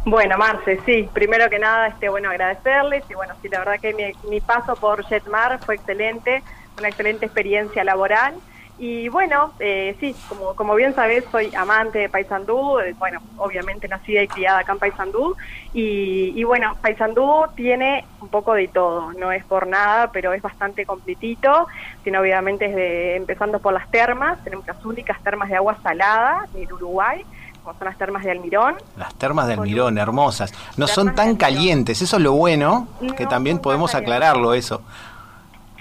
[0.06, 4.14] Bueno, Marce, sí, primero que nada, este, bueno, agradecerles y bueno, sí, la verdad que
[4.30, 6.42] mi, paso por Jetmar fue excelente,
[6.80, 8.34] una excelente experiencia laboral
[8.82, 13.86] y bueno, eh, sí, como, como bien sabes, soy amante de Paysandú, eh, bueno, obviamente
[13.88, 15.36] nacida y criada acá en Paysandú
[15.74, 20.40] y, y bueno, Paysandú tiene un poco de todo, no es por nada, pero es
[20.40, 21.66] bastante completito,
[22.02, 26.72] tiene obviamente desde, empezando por las termas, tenemos las únicas termas de agua salada en
[26.72, 27.22] Uruguay,
[27.62, 28.76] como son las termas de Almirón.
[28.96, 30.54] Las termas de Almirón, hermosas.
[30.78, 34.80] No son tan calientes, eso es lo bueno, que también podemos aclararlo eso.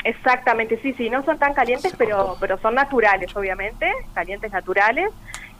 [0.03, 5.09] Exactamente, sí, sí, no son tan calientes, pero, pero son naturales, obviamente, calientes naturales.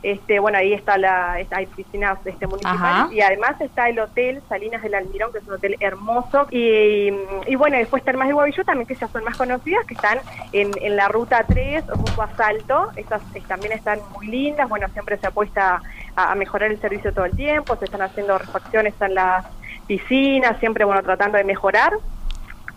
[0.02, 4.82] Este, bueno, ahí está la, hay piscinas este, municipales y además está el hotel Salinas
[4.82, 6.46] del Almirón, que es un hotel hermoso.
[6.50, 7.12] Y,
[7.46, 10.18] y bueno, después Termas de Guavillú también, que ya son más conocidas, que están
[10.52, 12.90] en, en la ruta 3, rumbo a Salto.
[12.96, 14.70] Esas también están muy lindas.
[14.70, 15.82] Bueno, siempre se apuesta
[16.16, 19.44] a, mejorar el servicio todo el tiempo, se están haciendo refacciones en las
[19.86, 21.92] piscinas, siempre, bueno, tratando de mejorar.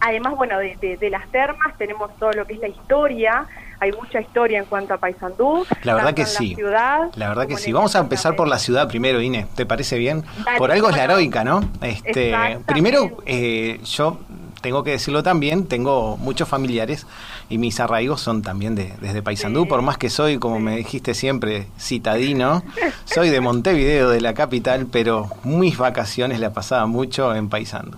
[0.05, 3.47] Además, bueno, de, de, las termas tenemos todo lo que es la historia,
[3.79, 5.65] hay mucha historia en cuanto a Paysandú.
[5.83, 6.57] La verdad que sí.
[6.59, 7.71] La, verdad que sí.
[7.71, 9.47] Vamos a empezar por la ciudad primero, Ine.
[9.55, 10.25] ¿Te parece bien?
[10.57, 11.61] por algo es la heroica, ¿no?
[11.81, 12.33] Este,
[12.65, 14.19] primero, eh, yo
[14.61, 17.05] tengo que decirlo también, tengo muchos familiares
[17.49, 21.13] y mis arraigos son también de, desde Paysandú, por más que soy, como me dijiste
[21.13, 22.63] siempre, citadino,
[23.03, 27.97] soy de Montevideo, de la capital, pero mis vacaciones la pasaba mucho en Paysandú.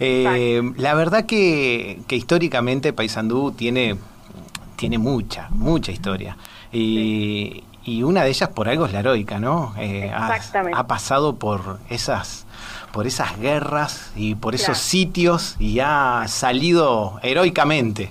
[0.00, 3.96] Eh, la verdad que, que históricamente Paysandú tiene
[4.78, 6.36] tiene mucha, mucha historia.
[6.72, 9.74] Y, y una de ellas por algo es la heroica, ¿no?
[9.78, 12.46] Eh, ha, pasado por esas
[12.92, 18.10] por esas guerras y por esos sitios y ha salido heroicamente.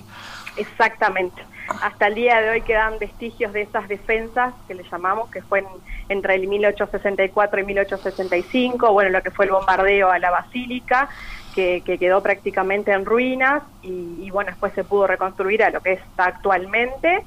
[0.56, 1.42] Exactamente.
[1.82, 5.64] Hasta el día de hoy quedan vestigios de esas defensas que le llamamos, que fue
[6.08, 11.08] entre el 1864 y 1865, bueno, lo que fue el bombardeo a la basílica,
[11.58, 16.26] que, quedó prácticamente en ruinas y, bueno, después se pudo reconstruir a lo que está
[16.26, 17.24] actualmente.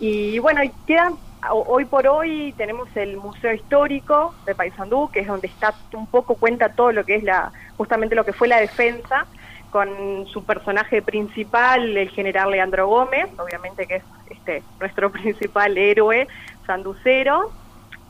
[0.00, 1.14] Y bueno, quedan,
[1.50, 6.36] hoy por hoy tenemos el Museo Histórico de Paysandú, que es donde está un poco
[6.36, 9.26] cuenta todo lo que es la justamente lo que fue la defensa
[9.70, 16.26] con su personaje principal, el general Leandro Gómez, obviamente que es este nuestro principal héroe
[16.66, 17.52] sanducero.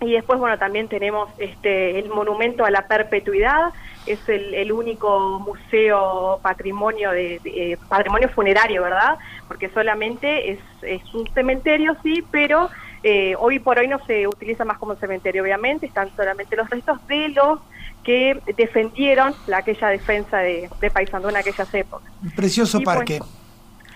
[0.01, 3.73] Y después, bueno, también tenemos este el monumento a la perpetuidad,
[4.07, 9.19] es el, único museo patrimonio de, eh, patrimonio funerario, ¿verdad?
[9.49, 12.71] Porque solamente es, es un cementerio, sí, pero
[13.03, 17.07] eh, hoy por hoy no se utiliza más como cementerio, obviamente, están solamente los restos
[17.07, 17.61] de los
[18.03, 22.11] que defendieron la, aquella defensa de, de Paysandú en aquellas épocas.
[22.23, 23.21] Un precioso parque.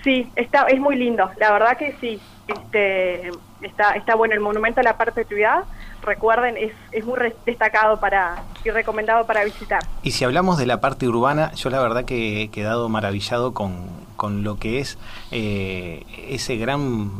[0.02, 2.20] sí, está, es muy lindo, la verdad que sí.
[2.46, 3.30] Este,
[3.62, 5.64] está, está bueno el monumento a la perpetuidad,
[6.02, 9.80] recuerden, es, es muy destacado para y recomendado para visitar.
[10.02, 13.88] Y si hablamos de la parte urbana, yo la verdad que he quedado maravillado con,
[14.16, 14.98] con lo que es
[15.30, 17.10] eh, ese gran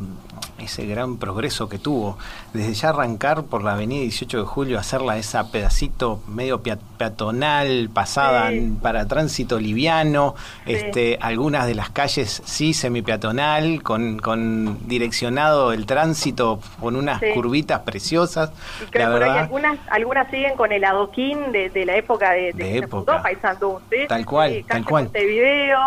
[0.59, 2.19] ese gran progreso que tuvo.
[2.53, 8.51] Desde ya arrancar por la avenida 18 de julio, hacerla esa pedacito medio peatonal, pasada
[8.83, 10.35] para tránsito liviano,
[10.67, 17.81] este, algunas de las calles sí semi-peatonal, con, con direccionado el tránsito con unas curvitas
[17.81, 18.51] preciosas.
[18.83, 23.23] Y creo que algunas, algunas siguen con el adoquín de, la época de, de, época.
[23.23, 25.11] Paisandú, Tal cual, tal cual.
[25.13, 25.79] video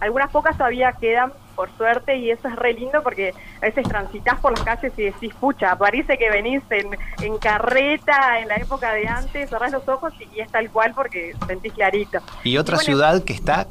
[0.00, 4.38] algunas pocas todavía quedan por suerte y eso es re lindo porque a veces transitas
[4.38, 8.92] por las calles y decís, pucha, parece que venís en, en carreta en la época
[8.92, 12.20] de antes, cerrás los ojos y, es tal cual porque sentís clarito.
[12.44, 13.66] Y otra ciudad que está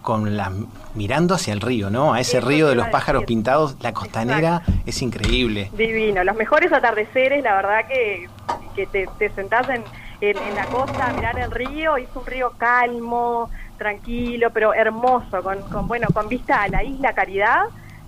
[0.00, 0.52] con la
[0.94, 2.14] mirando hacia el río, ¿no?
[2.14, 5.72] A ese río de los pájaros pintados, la costanera es increíble.
[5.72, 8.28] Divino, los mejores atardeceres, la verdad que,
[8.76, 9.82] que te, te sentás en,
[10.20, 15.42] en, en, la costa a mirar el río, es un río calmo, tranquilo, pero hermoso,
[15.42, 17.60] con, con, bueno, con vista a la isla Caridad,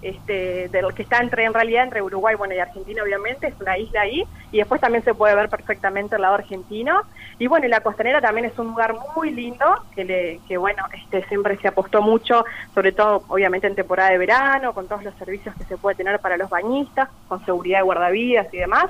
[0.03, 3.55] este, de lo que está entre en realidad entre Uruguay bueno y Argentina obviamente, es
[3.61, 7.01] una isla ahí, y después también se puede ver perfectamente el lado argentino.
[7.39, 10.85] Y bueno, y la costanera también es un lugar muy lindo, que le, que bueno,
[10.93, 15.15] este siempre se apostó mucho, sobre todo obviamente en temporada de verano, con todos los
[15.17, 18.87] servicios que se puede tener para los bañistas, con seguridad de guardavidas y demás.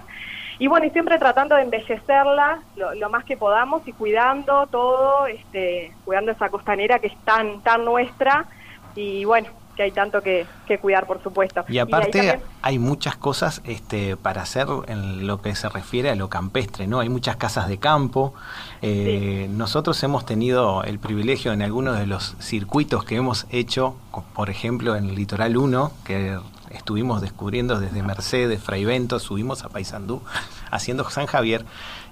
[0.58, 5.92] Y bueno, y siempre tratando de embellecerla lo, más que podamos y cuidando todo, este,
[6.04, 8.46] cuidando esa costanera que es tan, tan nuestra.
[8.94, 10.46] Y bueno, que hay tanto que,
[10.80, 11.64] cuidar, por supuesto.
[11.68, 16.28] Y aparte hay muchas cosas este, para hacer en lo que se refiere a lo
[16.28, 17.00] campestre, ¿no?
[17.00, 18.34] Hay muchas casas de campo.
[18.80, 23.96] Eh, nosotros hemos tenido el privilegio en algunos de los circuitos que hemos hecho,
[24.34, 26.38] por ejemplo en el Litoral 1, que
[26.76, 30.22] estuvimos descubriendo desde Mercedes, Fraivento, subimos a Paysandú
[30.70, 31.64] haciendo San Javier.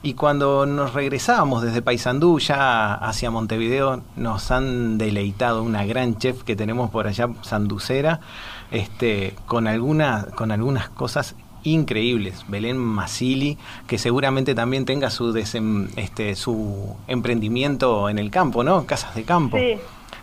[0.02, 6.42] Y cuando nos regresábamos desde Paysandú ya hacia Montevideo, nos han deleitado una gran chef
[6.42, 8.20] que tenemos por allá, Sanducera,
[8.70, 12.44] este, con, alguna, con algunas cosas increíbles.
[12.48, 18.84] Belén Masili, que seguramente también tenga su, este, su emprendimiento en el campo, ¿no?
[18.84, 19.56] Casas de campo.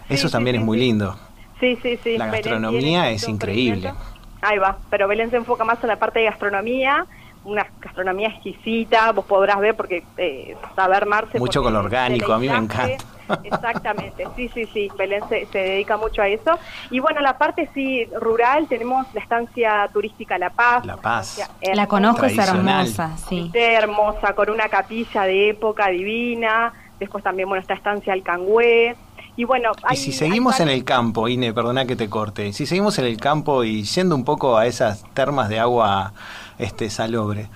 [0.10, 1.17] Eso también es muy lindo.
[1.60, 2.17] Sí, sí, sí.
[2.17, 3.93] La gastronomía es increíble.
[4.41, 7.06] Ahí va, pero Belén se enfoca más en la parte de gastronomía,
[7.43, 11.39] una gastronomía exquisita, vos podrás ver porque eh, saber Marce...
[11.39, 13.04] Mucho con lo orgánico, a mí me encanta.
[13.43, 16.58] Exactamente, sí, sí, sí, Belén se, dedica mucho a eso.
[16.89, 20.86] Y bueno, la parte sí rural, tenemos la estancia turística La Paz.
[20.86, 21.49] La Paz.
[21.73, 23.51] La conozco, es hermosa, sí.
[23.54, 26.73] hermosa, con una capilla de época divina.
[26.99, 28.95] Después también, bueno, esta estancia Alcangüe.
[29.38, 33.00] Y bueno, y si seguimos en el campo, Ine, perdona que te corte, si seguimos
[33.00, 36.13] en el campo y yendo un poco a esas termas de agua
[36.60, 37.48] este salobre,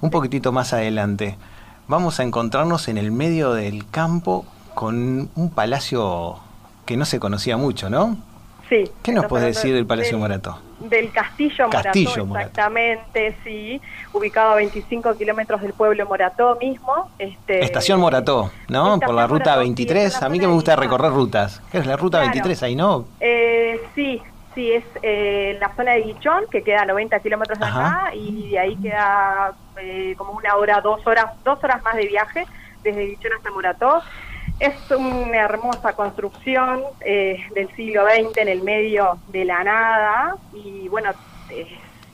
[0.00, 1.36] un poquitito más adelante,
[1.88, 6.38] vamos a encontrarnos en el medio del campo con un palacio
[6.86, 8.16] que no se conocía mucho, ¿no?
[8.68, 8.90] Sí.
[9.02, 10.58] ¿Qué nos puede decir del Palacio Morato?
[10.84, 13.80] Del Castillo, Castillo Morató, exactamente, sí,
[14.12, 17.10] ubicado a 25 kilómetros del pueblo Morató mismo.
[17.18, 19.00] Este, Estación Morató, ¿no?
[19.00, 21.62] Por la ruta 23, a mí que me gusta recorrer rutas.
[21.72, 23.06] ¿Qué es la ruta 23 ahí, no?
[23.20, 24.20] Eh, sí,
[24.54, 28.50] sí, es eh, la zona de Guichón, que queda a 90 kilómetros de acá, y
[28.50, 32.46] de ahí queda eh, como una hora, dos horas, dos horas más de viaje,
[32.82, 34.02] desde Guichón hasta Morató.
[34.60, 40.88] Es una hermosa construcción eh, del siglo XX en el medio de la nada y
[40.88, 41.10] bueno...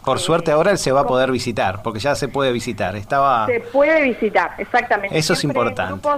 [0.05, 2.97] Por eh, suerte ahora se va a poder visitar, porque ya se puede visitar.
[2.97, 3.47] Estaba...
[3.47, 5.17] Se puede visitar, exactamente.
[5.17, 6.09] Eso es importante.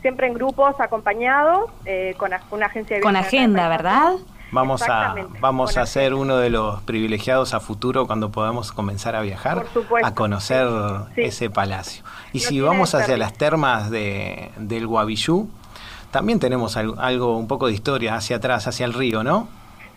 [0.00, 3.02] siempre en grupos acompañados, eh, con una agencia de...
[3.02, 4.14] Con agenda, ¿verdad?
[4.52, 9.20] Vamos a vamos a ser uno de los privilegiados a futuro cuando podamos comenzar a
[9.20, 9.66] viajar,
[10.02, 10.68] a conocer
[11.16, 12.04] ese palacio.
[12.32, 15.50] Y si vamos hacia las termas de, del Guavillú,
[16.16, 19.48] también tenemos algo, un poco de historia hacia atrás, hacia el río, ¿no?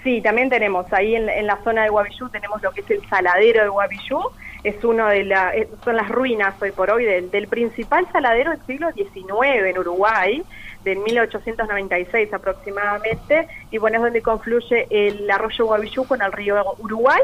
[0.03, 0.91] Sí, también tenemos.
[0.91, 4.19] Ahí en, la zona de Guavillú tenemos lo que es el saladero de Guavillú,
[4.65, 8.59] es uno de eh, son las ruinas hoy por hoy del, del principal saladero del
[8.65, 10.43] siglo XIX en Uruguay,
[10.83, 17.21] del 1896 aproximadamente, y bueno, es donde confluye el arroyo Guavillú con el río Uruguay,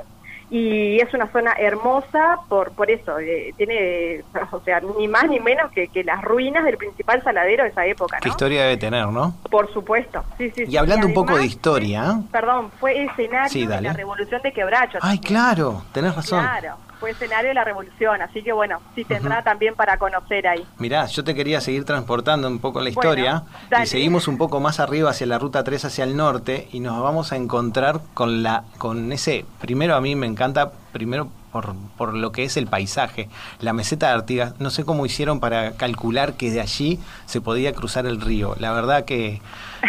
[0.50, 5.40] y es una zona hermosa por por eso eh, tiene o sea ni más ni
[5.40, 8.22] menos que, que, las ruinas del principal saladero de esa época ¿no?
[8.22, 12.22] qué historia debe tener no por supuesto sí sí y hablando un poco de historia
[12.32, 16.42] perdón fue escenario de la revolución de Quebracho ay claro tenés razón.
[16.42, 20.66] Claro fue escenario de la revolución, así que bueno, sí tendrá también para conocer ahí.
[20.78, 23.44] Mirá, yo te quería seguir transportando un poco la historia
[23.82, 27.02] y seguimos un poco más arriba hacia la ruta 3 hacia el norte y nos
[27.02, 32.14] vamos a encontrar con la con ese primero a mí me encanta primero por, por,
[32.14, 33.30] lo que es el paisaje.
[33.62, 37.72] La meseta de Artigas, no sé cómo hicieron para calcular que de allí se podía
[37.72, 38.56] cruzar el río.
[38.60, 39.42] La verdad que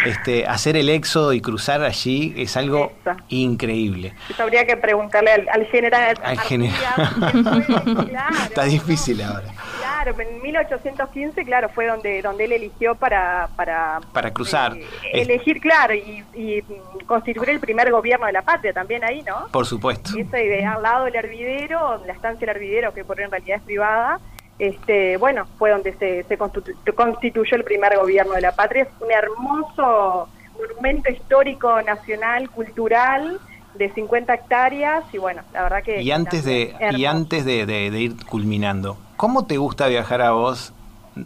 [0.05, 2.91] este, hacer el éxodo y cruzar allí es algo
[3.29, 4.13] increíble.
[4.29, 6.17] Eso habría que preguntarle al, general.
[6.23, 6.75] Al general.
[8.43, 9.47] Está difícil ahora.
[9.79, 13.49] Claro, en 1815, claro, fue donde donde él eligió para...
[13.55, 14.75] Para, para cruzar.
[14.75, 16.63] Eh, elegir, claro, y, y,
[17.05, 19.47] constituir el primer gobierno de la patria también ahí, ¿no?
[19.51, 20.11] Por supuesto.
[20.17, 23.63] Esa idea, al lado del hervidero, la estancia del hervidero, que por en realidad es
[23.63, 24.19] privada,
[24.59, 28.83] este, bueno, fue donde se, se constituyó el primer gobierno de la patria.
[28.83, 30.29] Es un hermoso
[30.59, 33.39] monumento histórico nacional, cultural,
[33.75, 36.01] de 50 hectáreas y bueno, la verdad que...
[36.01, 40.73] Y antes, de, y antes de, ir culminando, ¿cómo te gusta viajar a vos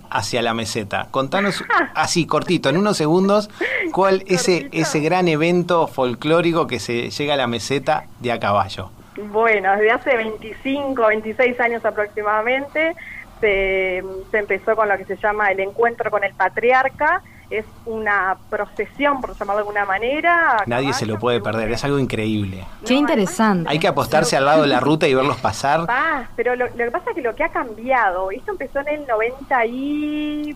[0.10, 1.08] hacia la meseta?
[1.12, 1.64] Contanos
[1.96, 3.50] así, cortito, en unos segundos,
[3.94, 8.40] cuál es ese, ese gran evento folclórico que se llega a la meseta de a
[8.40, 8.92] caballo.
[9.30, 12.96] Bueno, desde hace 25, 26 años aproximadamente
[13.42, 18.38] se, se empezó con lo que se llama el encuentro con el patriarca, es una
[18.50, 20.64] procesión, por llamarlo de alguna manera.
[20.66, 22.64] Nadie se lo puede perder, es algo increíble.
[22.86, 23.70] Qué interesante.
[23.70, 25.86] Hay que apostarse al lado de la ruta y verlos pasar.
[26.36, 29.08] pero lo, lo, que pasa es que lo que ha cambiado, esto empezó en el
[29.08, 30.56] 90 y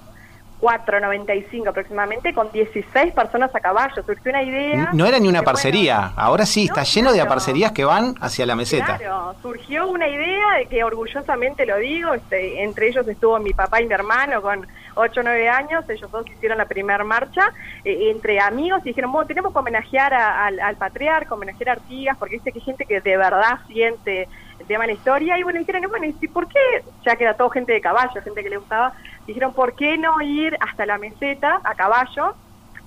[0.62, 4.03] 4.95 aproximadamente, con 16 personas a caballo.
[4.03, 4.89] Surgió una idea.
[4.93, 8.56] No era ni una parcería, ahora sí, está lleno de parcerías que van hacia la
[8.56, 8.97] meseta.
[8.97, 13.82] Claro, surgió una idea de que orgullosamente lo digo, este, entre ellos estuvo mi papá
[13.82, 17.51] y mi hermano con 8 o 9 años, ellos dos hicieron la primera marcha,
[17.84, 22.36] eh, entre amigos, y dijeron, bueno, tenemos que homenajear al, patriarca, homenajear a Artigas, porque
[22.36, 24.28] dice que hay gente que de verdad siente
[24.60, 26.84] el tema de la historia, y bueno, dijeron, bueno, ¿y por qué?
[27.06, 28.93] Ya queda todo gente de caballo, gente que le gustaba,
[29.28, 32.36] dijeron, ¿por qué no ir hasta la meseta a caballo?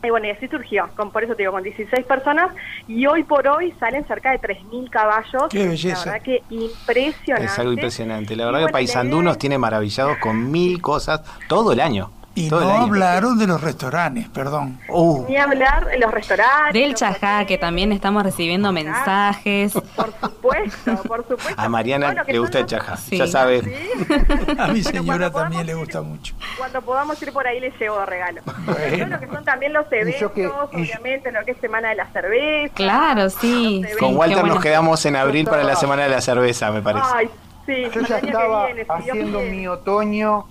[0.02, 2.52] Y bueno, y así surgió, con, por eso te digo, con 16 personas,
[2.86, 5.44] y hoy por hoy salen cerca de 3.000 caballos.
[5.50, 6.06] ¡Qué belleza!
[6.06, 7.44] La verdad que impresionante.
[7.46, 8.36] Es algo impresionante.
[8.36, 12.12] La verdad que Paisandú nos tiene maravillados con mil cosas todo el año.
[12.34, 14.78] Y no hablaron de los restaurantes, perdón.
[14.88, 15.24] Uh.
[15.28, 16.72] Ni hablar de los restaurantes.
[16.72, 19.72] Del chajá, que también estamos recibiendo mensajes.
[19.72, 21.54] Por supuesto, por supuesto.
[21.56, 23.64] A Mariana le gusta el chajá, ya sabes.
[24.58, 26.34] A mi señora también le gusta mucho.
[26.56, 28.40] Cuando podamos ir por ahí le llevo regalo.
[28.64, 29.06] Bueno.
[29.06, 30.30] lo que son también los eventos,
[30.72, 32.74] obviamente, lo que es Semana de la Cerveza.
[32.74, 33.82] Claro, sí.
[33.98, 37.06] Con Walter nos quedamos en abril para la Semana de la Cerveza, me parece.
[37.12, 37.30] Ay,
[37.66, 40.46] sí, Yo ya estaba haciendo mi otoño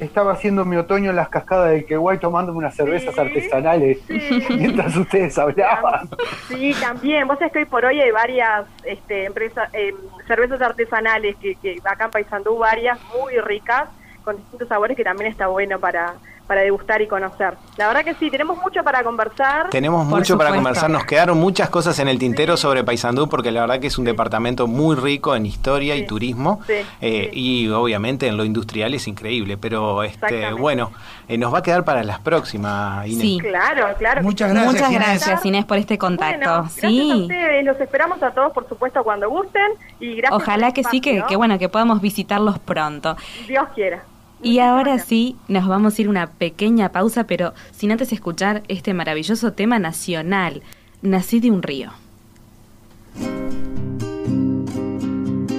[0.00, 3.98] estaba haciendo mi otoño en las cascadas del Queguay tomándome unas cervezas artesanales
[4.50, 6.08] mientras ustedes hablaban.
[6.48, 7.26] Sí, también.
[7.26, 9.94] Vos sabés que hoy por hoy hay varias este, empresas, eh,
[10.26, 13.88] cervezas artesanales que, que acá en Paysandú, varias muy ricas,
[14.24, 16.14] con distintos sabores que también está bueno para,
[16.46, 17.54] para degustar y conocer.
[17.76, 19.70] La verdad que sí, tenemos mucho para conversar.
[19.70, 23.62] Tenemos mucho para conversar, nos quedaron muchas cosas en el tintero sobre Paysandú porque la
[23.62, 26.60] verdad que es un departamento muy rico en historia y turismo
[27.00, 30.92] eh, y obviamente en lo industrial es increíble, pero este bueno,
[31.28, 33.20] eh, nos va a quedar para las próximas, Inés.
[33.20, 34.22] Sí, claro, claro.
[34.22, 34.72] Muchas gracias.
[34.72, 36.68] Muchas gracias, Inés, por este contacto.
[36.68, 37.10] sí.
[37.10, 40.42] a ustedes, los esperamos a todos, por supuesto, cuando gusten y gracias.
[40.42, 43.16] Ojalá que sí, que, que bueno, que podamos visitarlos pronto.
[43.46, 44.02] Dios quiera.
[44.42, 48.92] Y ahora sí, nos vamos a ir una pequeña pausa, pero sin antes escuchar este
[48.94, 50.62] maravilloso tema nacional,
[51.02, 51.90] Nací de un río.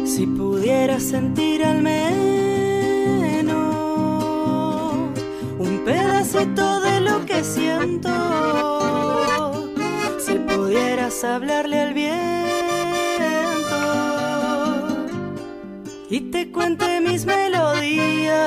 [0.06, 3.56] Si pudiera sentir al menos
[5.60, 8.12] un pedacito de lo que siento,
[10.20, 12.67] si pudieras hablarle al viento
[16.10, 18.40] y te cuente mis melodías,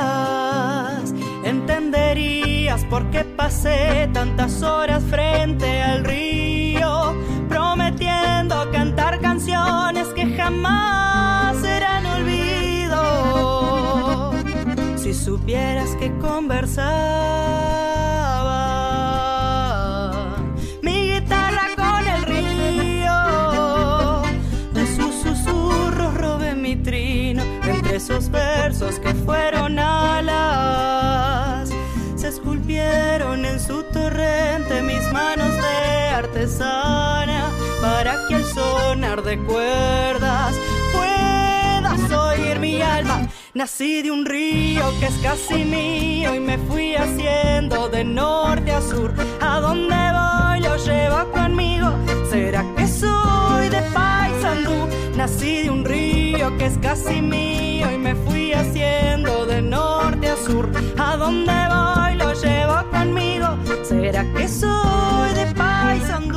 [1.44, 7.14] entenderías por qué pasé tantas horas frente al río,
[7.48, 13.00] prometiendo cantar canciones que jamás serán olvido.
[14.96, 16.90] Si supieras que conversaba
[39.30, 40.56] sonar de cuerdas
[40.92, 43.28] puedas oír mi alma.
[43.54, 48.80] Nací de un río que es casi mío y me fui haciendo de norte a
[48.80, 49.12] sur.
[49.40, 51.92] A donde voy lo llevo conmigo.
[52.30, 54.88] ¿Será que soy de Paysandú?
[55.16, 60.36] Nací de un río que es casi mío y me fui haciendo de norte a
[60.36, 60.68] sur.
[60.98, 63.48] A donde voy lo llevo conmigo.
[63.84, 66.29] ¿Será que soy de Paysandú?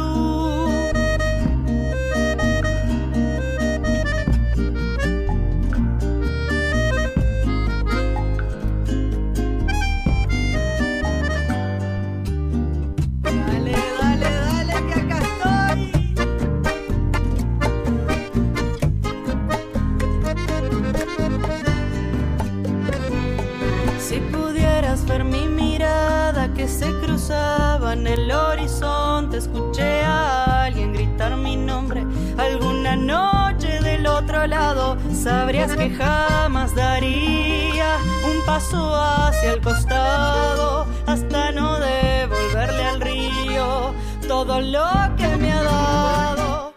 [26.64, 32.06] Allá en el horizonte escuché a alguien gritar mi nombre.
[32.38, 41.52] Alguna noche del otro lado sabrías que jamás daría un paso hacia el costado hasta
[41.52, 43.94] no devolverle al río
[44.28, 44.86] todo lo
[45.18, 46.74] que me ha dado.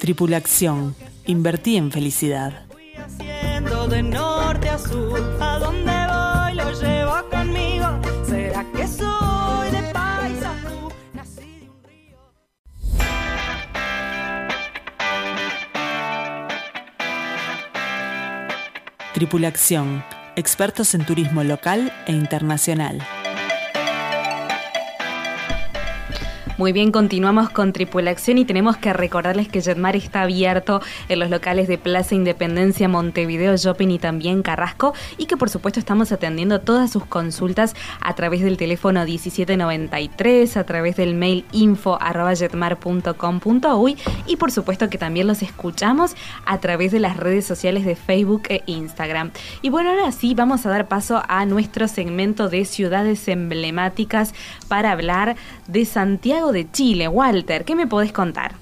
[0.00, 0.94] Tripulación.
[1.26, 2.64] Invertí en felicidad.
[2.70, 5.29] Fui haciendo de norte a sur.
[19.20, 20.02] Tripulación.
[20.34, 23.06] Expertos en turismo local e internacional.
[26.60, 31.30] Muy bien, continuamos con Tripulación y tenemos que recordarles que Jetmar está abierto en los
[31.30, 36.60] locales de Plaza Independencia, Montevideo, Shopping y también Carrasco y que por supuesto estamos atendiendo
[36.60, 41.98] todas sus consultas a través del teléfono 1793, a través del mail info
[44.26, 48.42] y por supuesto que también los escuchamos a través de las redes sociales de Facebook
[48.50, 49.30] e Instagram.
[49.62, 54.34] Y bueno, ahora sí vamos a dar paso a nuestro segmento de ciudades emblemáticas
[54.68, 55.36] para hablar
[55.70, 57.08] de Santiago de Chile.
[57.08, 58.52] Walter, ¿qué me podés contar?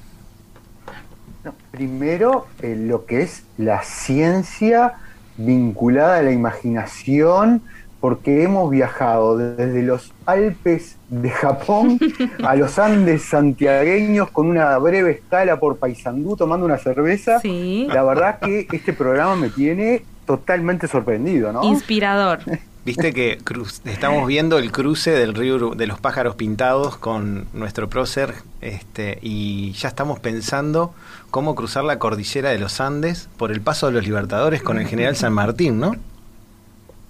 [1.70, 4.94] primero, eh, lo que es la ciencia
[5.36, 7.62] vinculada a la imaginación,
[8.00, 11.98] porque hemos viajado desde los Alpes de Japón
[12.44, 17.40] a los Andes santiagueños con una breve escala por Paysandú tomando una cerveza.
[17.44, 21.64] La verdad que este programa me tiene totalmente sorprendido, ¿no?
[21.64, 22.40] Inspirador.
[22.88, 23.36] Viste que
[23.84, 28.32] estamos viendo el cruce del río de los pájaros pintados con nuestro prócer
[28.62, 30.94] este, y ya estamos pensando
[31.30, 34.86] cómo cruzar la cordillera de los Andes por el paso de los Libertadores con el
[34.86, 35.96] general San Martín, ¿no?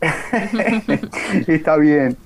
[1.46, 2.16] Está bien.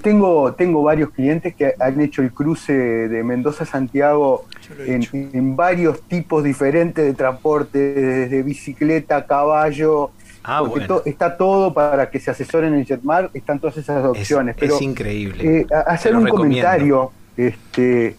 [0.00, 4.46] Tengo, tengo varios clientes que han hecho el cruce de Mendoza a Santiago
[4.86, 10.12] en, en, varios tipos diferentes de transporte, desde bicicleta, caballo,
[10.42, 10.62] Ah,
[11.04, 14.56] está todo para que se asesoren en Jetmar, están todas esas opciones.
[14.58, 15.60] Es, es increíble.
[15.60, 18.16] Eh, hacer un comentario, este,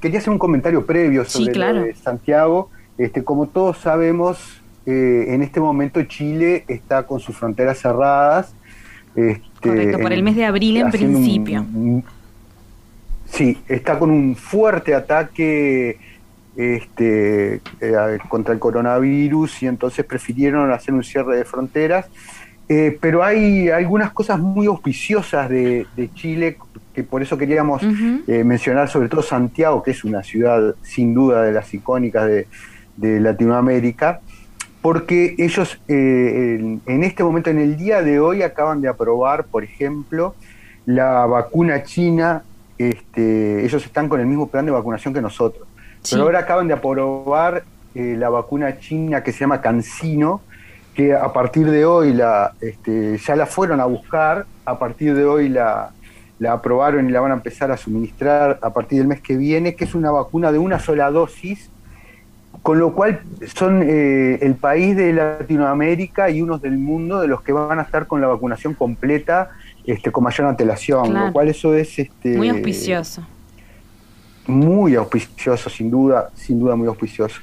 [0.00, 2.70] quería hacer un comentario previo sobre Santiago.
[2.96, 8.54] Este, como todos sabemos, eh, en este momento Chile está con sus fronteras cerradas.
[9.16, 11.66] Este, Correcto, por el mes de abril en principio.
[13.26, 15.98] sí, está con un fuerte ataque
[16.56, 22.06] este, eh, contra el coronavirus y entonces prefirieron hacer un cierre de fronteras.
[22.68, 26.56] Eh, pero hay algunas cosas muy auspiciosas de, Chile
[26.94, 31.42] que por eso queríamos eh, mencionar, sobre todo Santiago, que es una ciudad sin duda
[31.42, 32.46] de las icónicas de,
[33.02, 34.20] Latinoamérica,
[34.82, 40.34] porque ellos en, este momento, en el día de hoy, acaban de aprobar, por ejemplo,
[40.84, 42.42] la vacuna china.
[42.76, 45.66] Este, ellos están con el mismo plan de vacunación que nosotros.
[46.08, 50.40] Pero ahora acaban de aprobar eh, la vacuna china que se llama Cancino,
[50.94, 55.24] que a partir de hoy la, este, ya la fueron a buscar, a partir de
[55.24, 55.90] hoy la,
[56.38, 59.74] la aprobaron y la van a empezar a suministrar a partir del mes que viene,
[59.74, 61.70] que es una vacuna de una sola dosis,
[62.62, 63.22] con lo cual
[63.54, 67.82] son eh, el país de Latinoamérica y unos del mundo de los que van a
[67.82, 69.50] estar con la vacunación completa
[69.84, 71.98] este, con mayor antelación, lo cual eso es...
[71.98, 73.26] Este, Muy auspicioso
[74.50, 77.40] muy auspicioso, sin duda, sin duda muy auspicioso.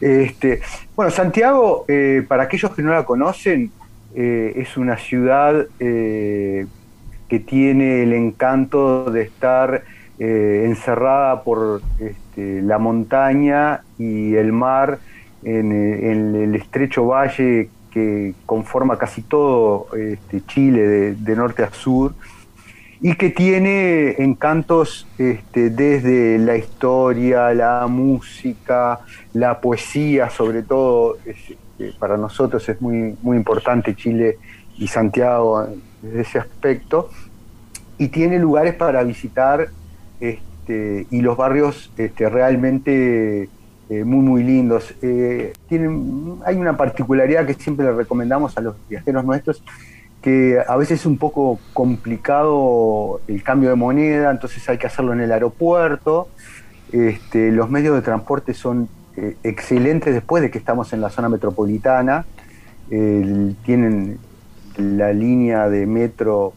[0.00, 0.60] Este,
[0.96, 3.70] bueno, Santiago, eh, para aquellos que no la conocen,
[4.14, 6.66] eh, es una ciudad eh,
[7.28, 9.84] que tiene el encanto de estar
[10.16, 15.00] encerrada por este, la montaña y el mar
[15.42, 22.14] en, el estrecho valle que conforma casi todo este, Chile de norte a sur
[23.04, 29.00] y que tiene encantos este, desde la historia, la música,
[29.34, 34.38] la poesía, sobre todo, este, para nosotros es muy, muy importante Chile
[34.78, 35.66] y Santiago
[36.00, 37.10] desde ese aspecto,
[37.98, 39.68] y tiene lugares para visitar
[40.18, 43.50] este, y los barrios realmente
[43.90, 44.94] eh, muy, muy lindos.
[45.02, 49.62] Eh, tienen, hay una particularidad que siempre le recomendamos a los viajeros nuestros,
[50.24, 55.12] que a veces es un poco complicado el cambio de moneda, entonces hay que hacerlo
[55.12, 56.28] en el aeropuerto.
[56.92, 61.28] Este, los medios de transporte son eh, excelentes después de que estamos en la zona
[61.28, 62.24] metropolitana.
[62.88, 64.18] tienen
[64.78, 66.54] la línea de metro,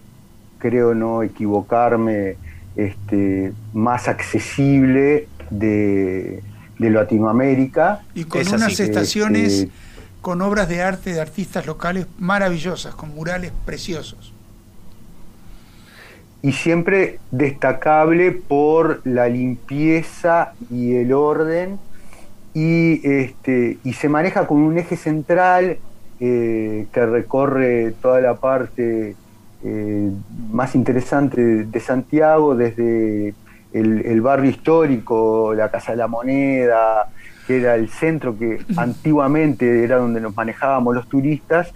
[0.59, 2.38] creo no equivocarme,
[2.78, 6.41] este, más accesible de,
[6.80, 8.01] Latinoamérica.
[8.15, 9.53] Y con unas estaciones...
[9.53, 9.87] Este,
[10.28, 14.34] con obras de arte de artistas locales maravillosas, con murales preciosos.
[16.41, 21.80] y siempre destacable por la limpieza y el orden
[22.53, 25.78] y, este, y se maneja con un eje central
[26.19, 29.15] eh, que recorre toda la parte
[29.63, 30.11] eh,
[30.51, 33.34] más interesante de Santiago, desde
[33.71, 37.07] el, barrio histórico, la Casa de la Moneda,
[37.48, 41.74] que era el centro que antiguamente era donde nos manejábamos los turistas,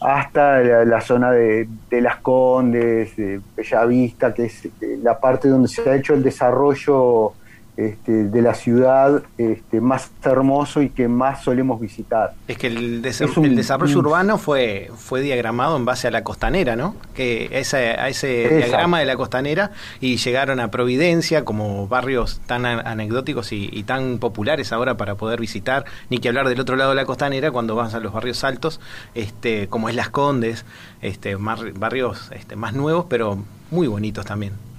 [0.00, 5.88] hasta la, zona de, Las Condes, de Bellavista, que es eh, la parte donde se
[5.88, 7.34] ha hecho el desarrollo
[7.76, 12.34] este, de la ciudad este, más hermoso y que más solemos visitar.
[12.46, 16.96] Es que el, desarrollo urbano fue, fue diagramado en base a la costanera, ¿no?
[17.14, 19.70] Que ese, a ese diagrama de la costanera
[20.00, 25.84] y llegaron a Providencia como barrios tan anecdóticos y, tan populares ahora para poder visitar,
[26.08, 28.80] ni que hablar del otro lado de la costanera cuando vas a los barrios altos,
[29.14, 30.64] este, como es Las Condes,
[31.00, 34.71] este, barrios este, más nuevos, pero muy bonitos también.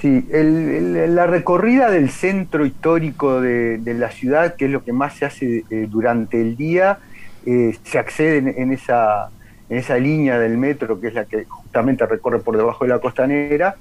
[0.00, 5.24] Sí, la recorrida del centro histórico de, la ciudad, que es lo que más se
[5.24, 6.98] hace eh, durante el día,
[7.44, 9.30] eh, se accede en, esa,
[9.68, 13.00] en esa línea del metro, que es la que justamente recorre por debajo de la
[13.00, 13.74] costanera,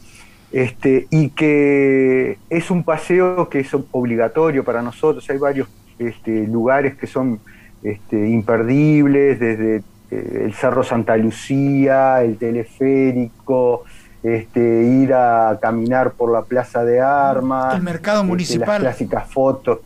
[0.51, 5.29] este, y que es un paseo que es obligatorio para nosotros.
[5.29, 5.67] Hay varios
[5.99, 7.39] este, lugares que son
[7.83, 13.83] este, imperdibles, desde eh, el Cerro Santa Lucía, el teleférico,
[14.23, 19.29] este, ir a caminar por la plaza de armas, el mercado este, municipal, las clásicas
[19.29, 19.79] fotos,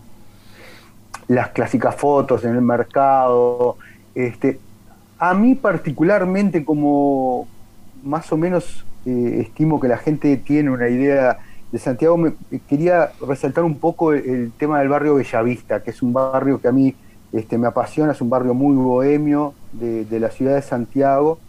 [1.28, 3.78] las clásicas fotos en el mercado.
[4.16, 4.60] Este,
[5.20, 7.48] a mí particularmente como
[8.04, 11.40] más o menos eh, estimo que la gente tiene una idea
[11.72, 12.34] de Santiago, me,
[12.68, 16.72] quería resaltar un poco el, tema del barrio Bellavista, que es un barrio que a
[16.72, 16.96] mí
[17.32, 21.40] este, me apasiona, es un barrio muy bohemio de, de la ciudad de Santiago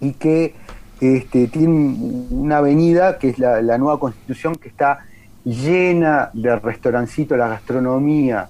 [0.00, 0.54] y que
[1.00, 1.96] este, tiene
[2.30, 5.06] una avenida que es la, nueva constitución que está
[5.44, 8.48] llena de restaurancitos, la gastronomía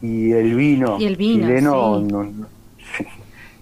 [0.00, 2.04] y el vino, y el chileno,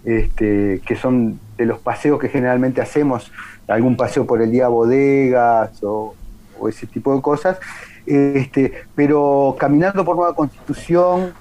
[0.05, 3.33] este, que son de los paseos que generalmente hacemos,
[3.67, 6.15] algún paseo por el día bodegas o,
[6.69, 7.59] ese tipo de cosas,
[8.05, 11.33] este, pero caminando por Nueva Constitución,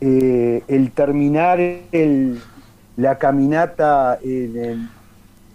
[0.00, 2.40] eh, el terminar el,
[2.96, 4.88] la caminata en, en,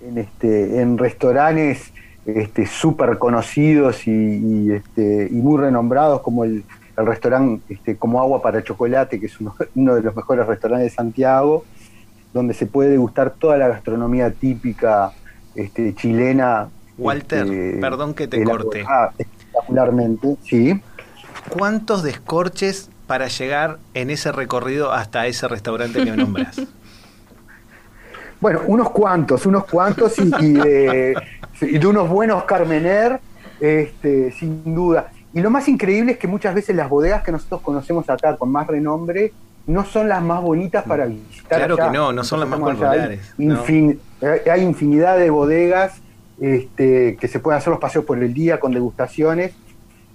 [0.02, 1.92] este, en restaurantes
[2.26, 6.64] este, súper conocidos y, este, y muy renombrados como el,
[6.98, 9.40] el restaurante este, como Agua para Chocolate, que es
[9.76, 11.66] uno, de los mejores restaurantes de Santiago,
[12.34, 15.12] donde se puede degustar toda la gastronomía típica
[15.56, 16.70] este, chilena.
[16.98, 18.86] Walter, este, perdón que te corte.
[19.18, 20.82] Espectacularmente, sí.
[21.50, 26.62] ¿Cuántos descorches para llegar en ese recorrido hasta ese restaurante que nombras?
[28.42, 31.16] Bueno, unos cuantos, unos cuantos y, de,
[31.86, 33.20] unos buenos Carmener,
[33.60, 35.12] este, sin duda.
[35.34, 38.52] Y lo más increíble es que muchas veces las bodegas que nosotros conocemos acá con
[38.52, 39.34] más renombre
[39.68, 41.60] no son las más bonitas para visitar.
[41.60, 43.34] Claro que no, no son las más populares.
[44.52, 46.02] Hay, infinidad de bodegas
[46.40, 49.54] este, que se pueden hacer los paseos por el día con degustaciones.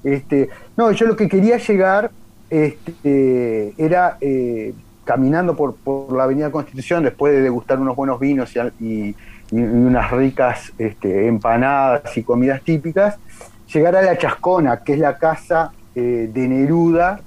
[0.03, 2.11] Este, no, yo lo que quería llegar
[2.51, 4.75] este, era eh,
[5.05, 9.15] caminando por, por, la Avenida Constitución, después de degustar unos buenos vinos y,
[9.53, 13.19] unas ricas este, empanadas y comidas típicas,
[13.73, 17.21] llegar a La Chascona, que es la casa eh, de Neruda,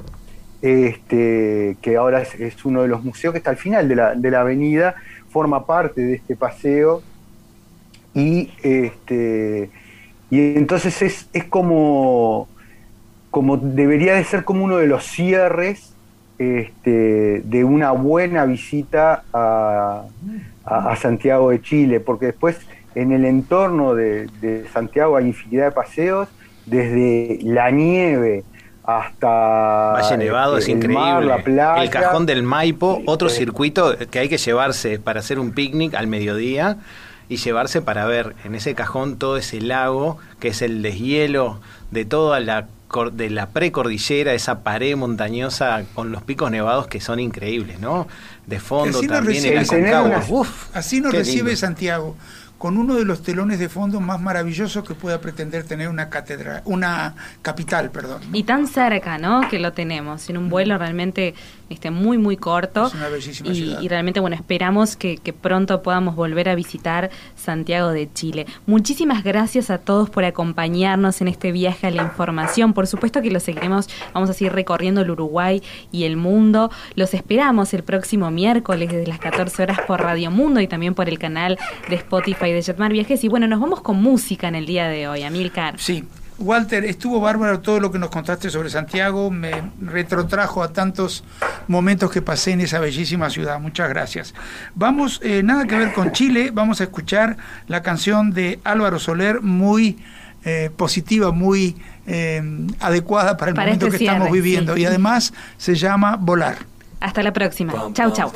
[0.61, 4.31] este, que ahora es, uno de los museos que está al final de la, de
[4.31, 4.95] la avenida,
[5.29, 7.01] forma parte de este paseo.
[8.13, 9.69] Y, este,
[10.29, 12.49] y entonces es, es como,
[13.29, 15.93] como debería de ser como uno de los cierres
[16.39, 20.03] este, de una buena visita a,
[20.97, 22.59] Santiago de Chile, porque después
[22.93, 26.27] en el entorno de, Santiago hay infinidad de paseos,
[26.65, 28.43] desde la nieve
[28.83, 29.27] hasta
[29.93, 31.33] Valle Nevado es este, increíble.
[31.77, 36.07] el cajón del Maipo, otro circuito que hay que llevarse para hacer un picnic al
[36.07, 36.77] mediodía
[37.29, 41.59] y llevarse para ver en ese cajón todo ese lago que es el deshielo
[41.91, 42.67] de toda la
[43.11, 48.07] de la precordillera, esa pared montañosa con los picos nevados que son increíbles, ¿no?
[48.45, 49.65] De fondo también el
[50.73, 52.15] Así nos recibe Santiago,
[52.57, 56.61] con uno de los telones de fondo más maravillosos que pueda pretender tener una catedral,
[56.65, 58.21] una capital, perdón.
[58.33, 59.47] Y tan cerca, ¿no?
[59.49, 61.35] Que lo tenemos, en un vuelo realmente
[61.69, 62.87] este, muy, muy corto.
[62.87, 63.81] Es una bellísima y, ciudad.
[63.81, 68.45] y realmente, bueno, esperamos que, que pronto podamos volver a visitar Santiago de Chile.
[68.65, 72.73] Muchísimas gracias a todos por acompañarnos en este viaje a la información.
[72.73, 75.61] Por supuesto que lo seguiremos, vamos a seguir recorriendo el Uruguay
[75.91, 76.71] y el mundo.
[76.95, 81.09] Los esperamos el próximo miércoles desde las 14 horas por Radio Mundo y también por
[81.09, 81.57] el canal
[81.89, 83.23] de Spotify de Jetmar Viajes.
[83.23, 85.79] Y bueno, nos vamos con música en el día de hoy, Amilcar.
[85.79, 86.03] Sí,
[86.39, 91.23] Walter, estuvo bárbaro todo lo que nos contaste sobre Santiago, me retrotrajo a tantos
[91.67, 93.59] momentos que pasé en esa bellísima ciudad.
[93.59, 94.33] Muchas gracias.
[94.75, 99.41] Vamos, eh, nada que ver con Chile, vamos a escuchar la canción de Álvaro Soler,
[99.41, 99.97] muy
[100.45, 101.75] eh, positiva, muy
[102.05, 102.41] eh,
[102.79, 104.81] adecuada para el Para momento este que estamos viviendo sí.
[104.81, 106.57] y además se llama Volar.
[106.99, 107.73] Hasta la próxima.
[107.93, 108.31] Chau, chau.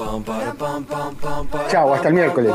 [1.70, 2.54] Chao, hasta el miércoles.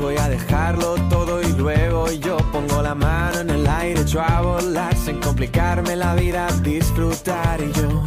[0.00, 4.40] Voy a dejarlo todo y luego yo pongo la mano en el aire, echo a
[4.40, 8.02] volar sin complicarme la vida, disfrutar y yo,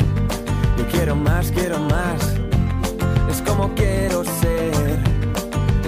[0.77, 2.35] yo quiero más, quiero más,
[3.29, 4.99] es como quiero ser,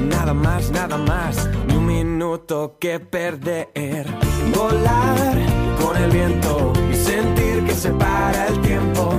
[0.01, 4.07] nada más, nada más, ni un minuto que perder,
[4.55, 5.37] volar
[5.81, 9.13] con el viento y sentir que se para el tiempo,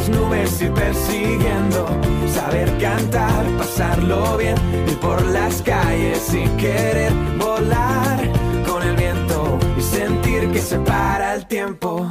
[0.00, 1.86] las nubes ir persiguiendo,
[2.32, 4.56] saber cantar, pasarlo bien,
[4.88, 8.18] ir por las calles y querer volar
[8.66, 12.10] con el viento y sentir que se para el tiempo.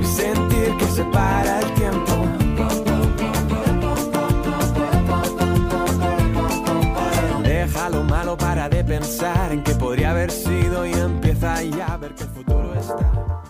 [0.00, 2.12] Y sentir que se para el tiempo.
[7.42, 11.96] Deja lo malo para de pensar en que podría haber sido y empieza ya a
[11.98, 13.49] ver que el futuro está.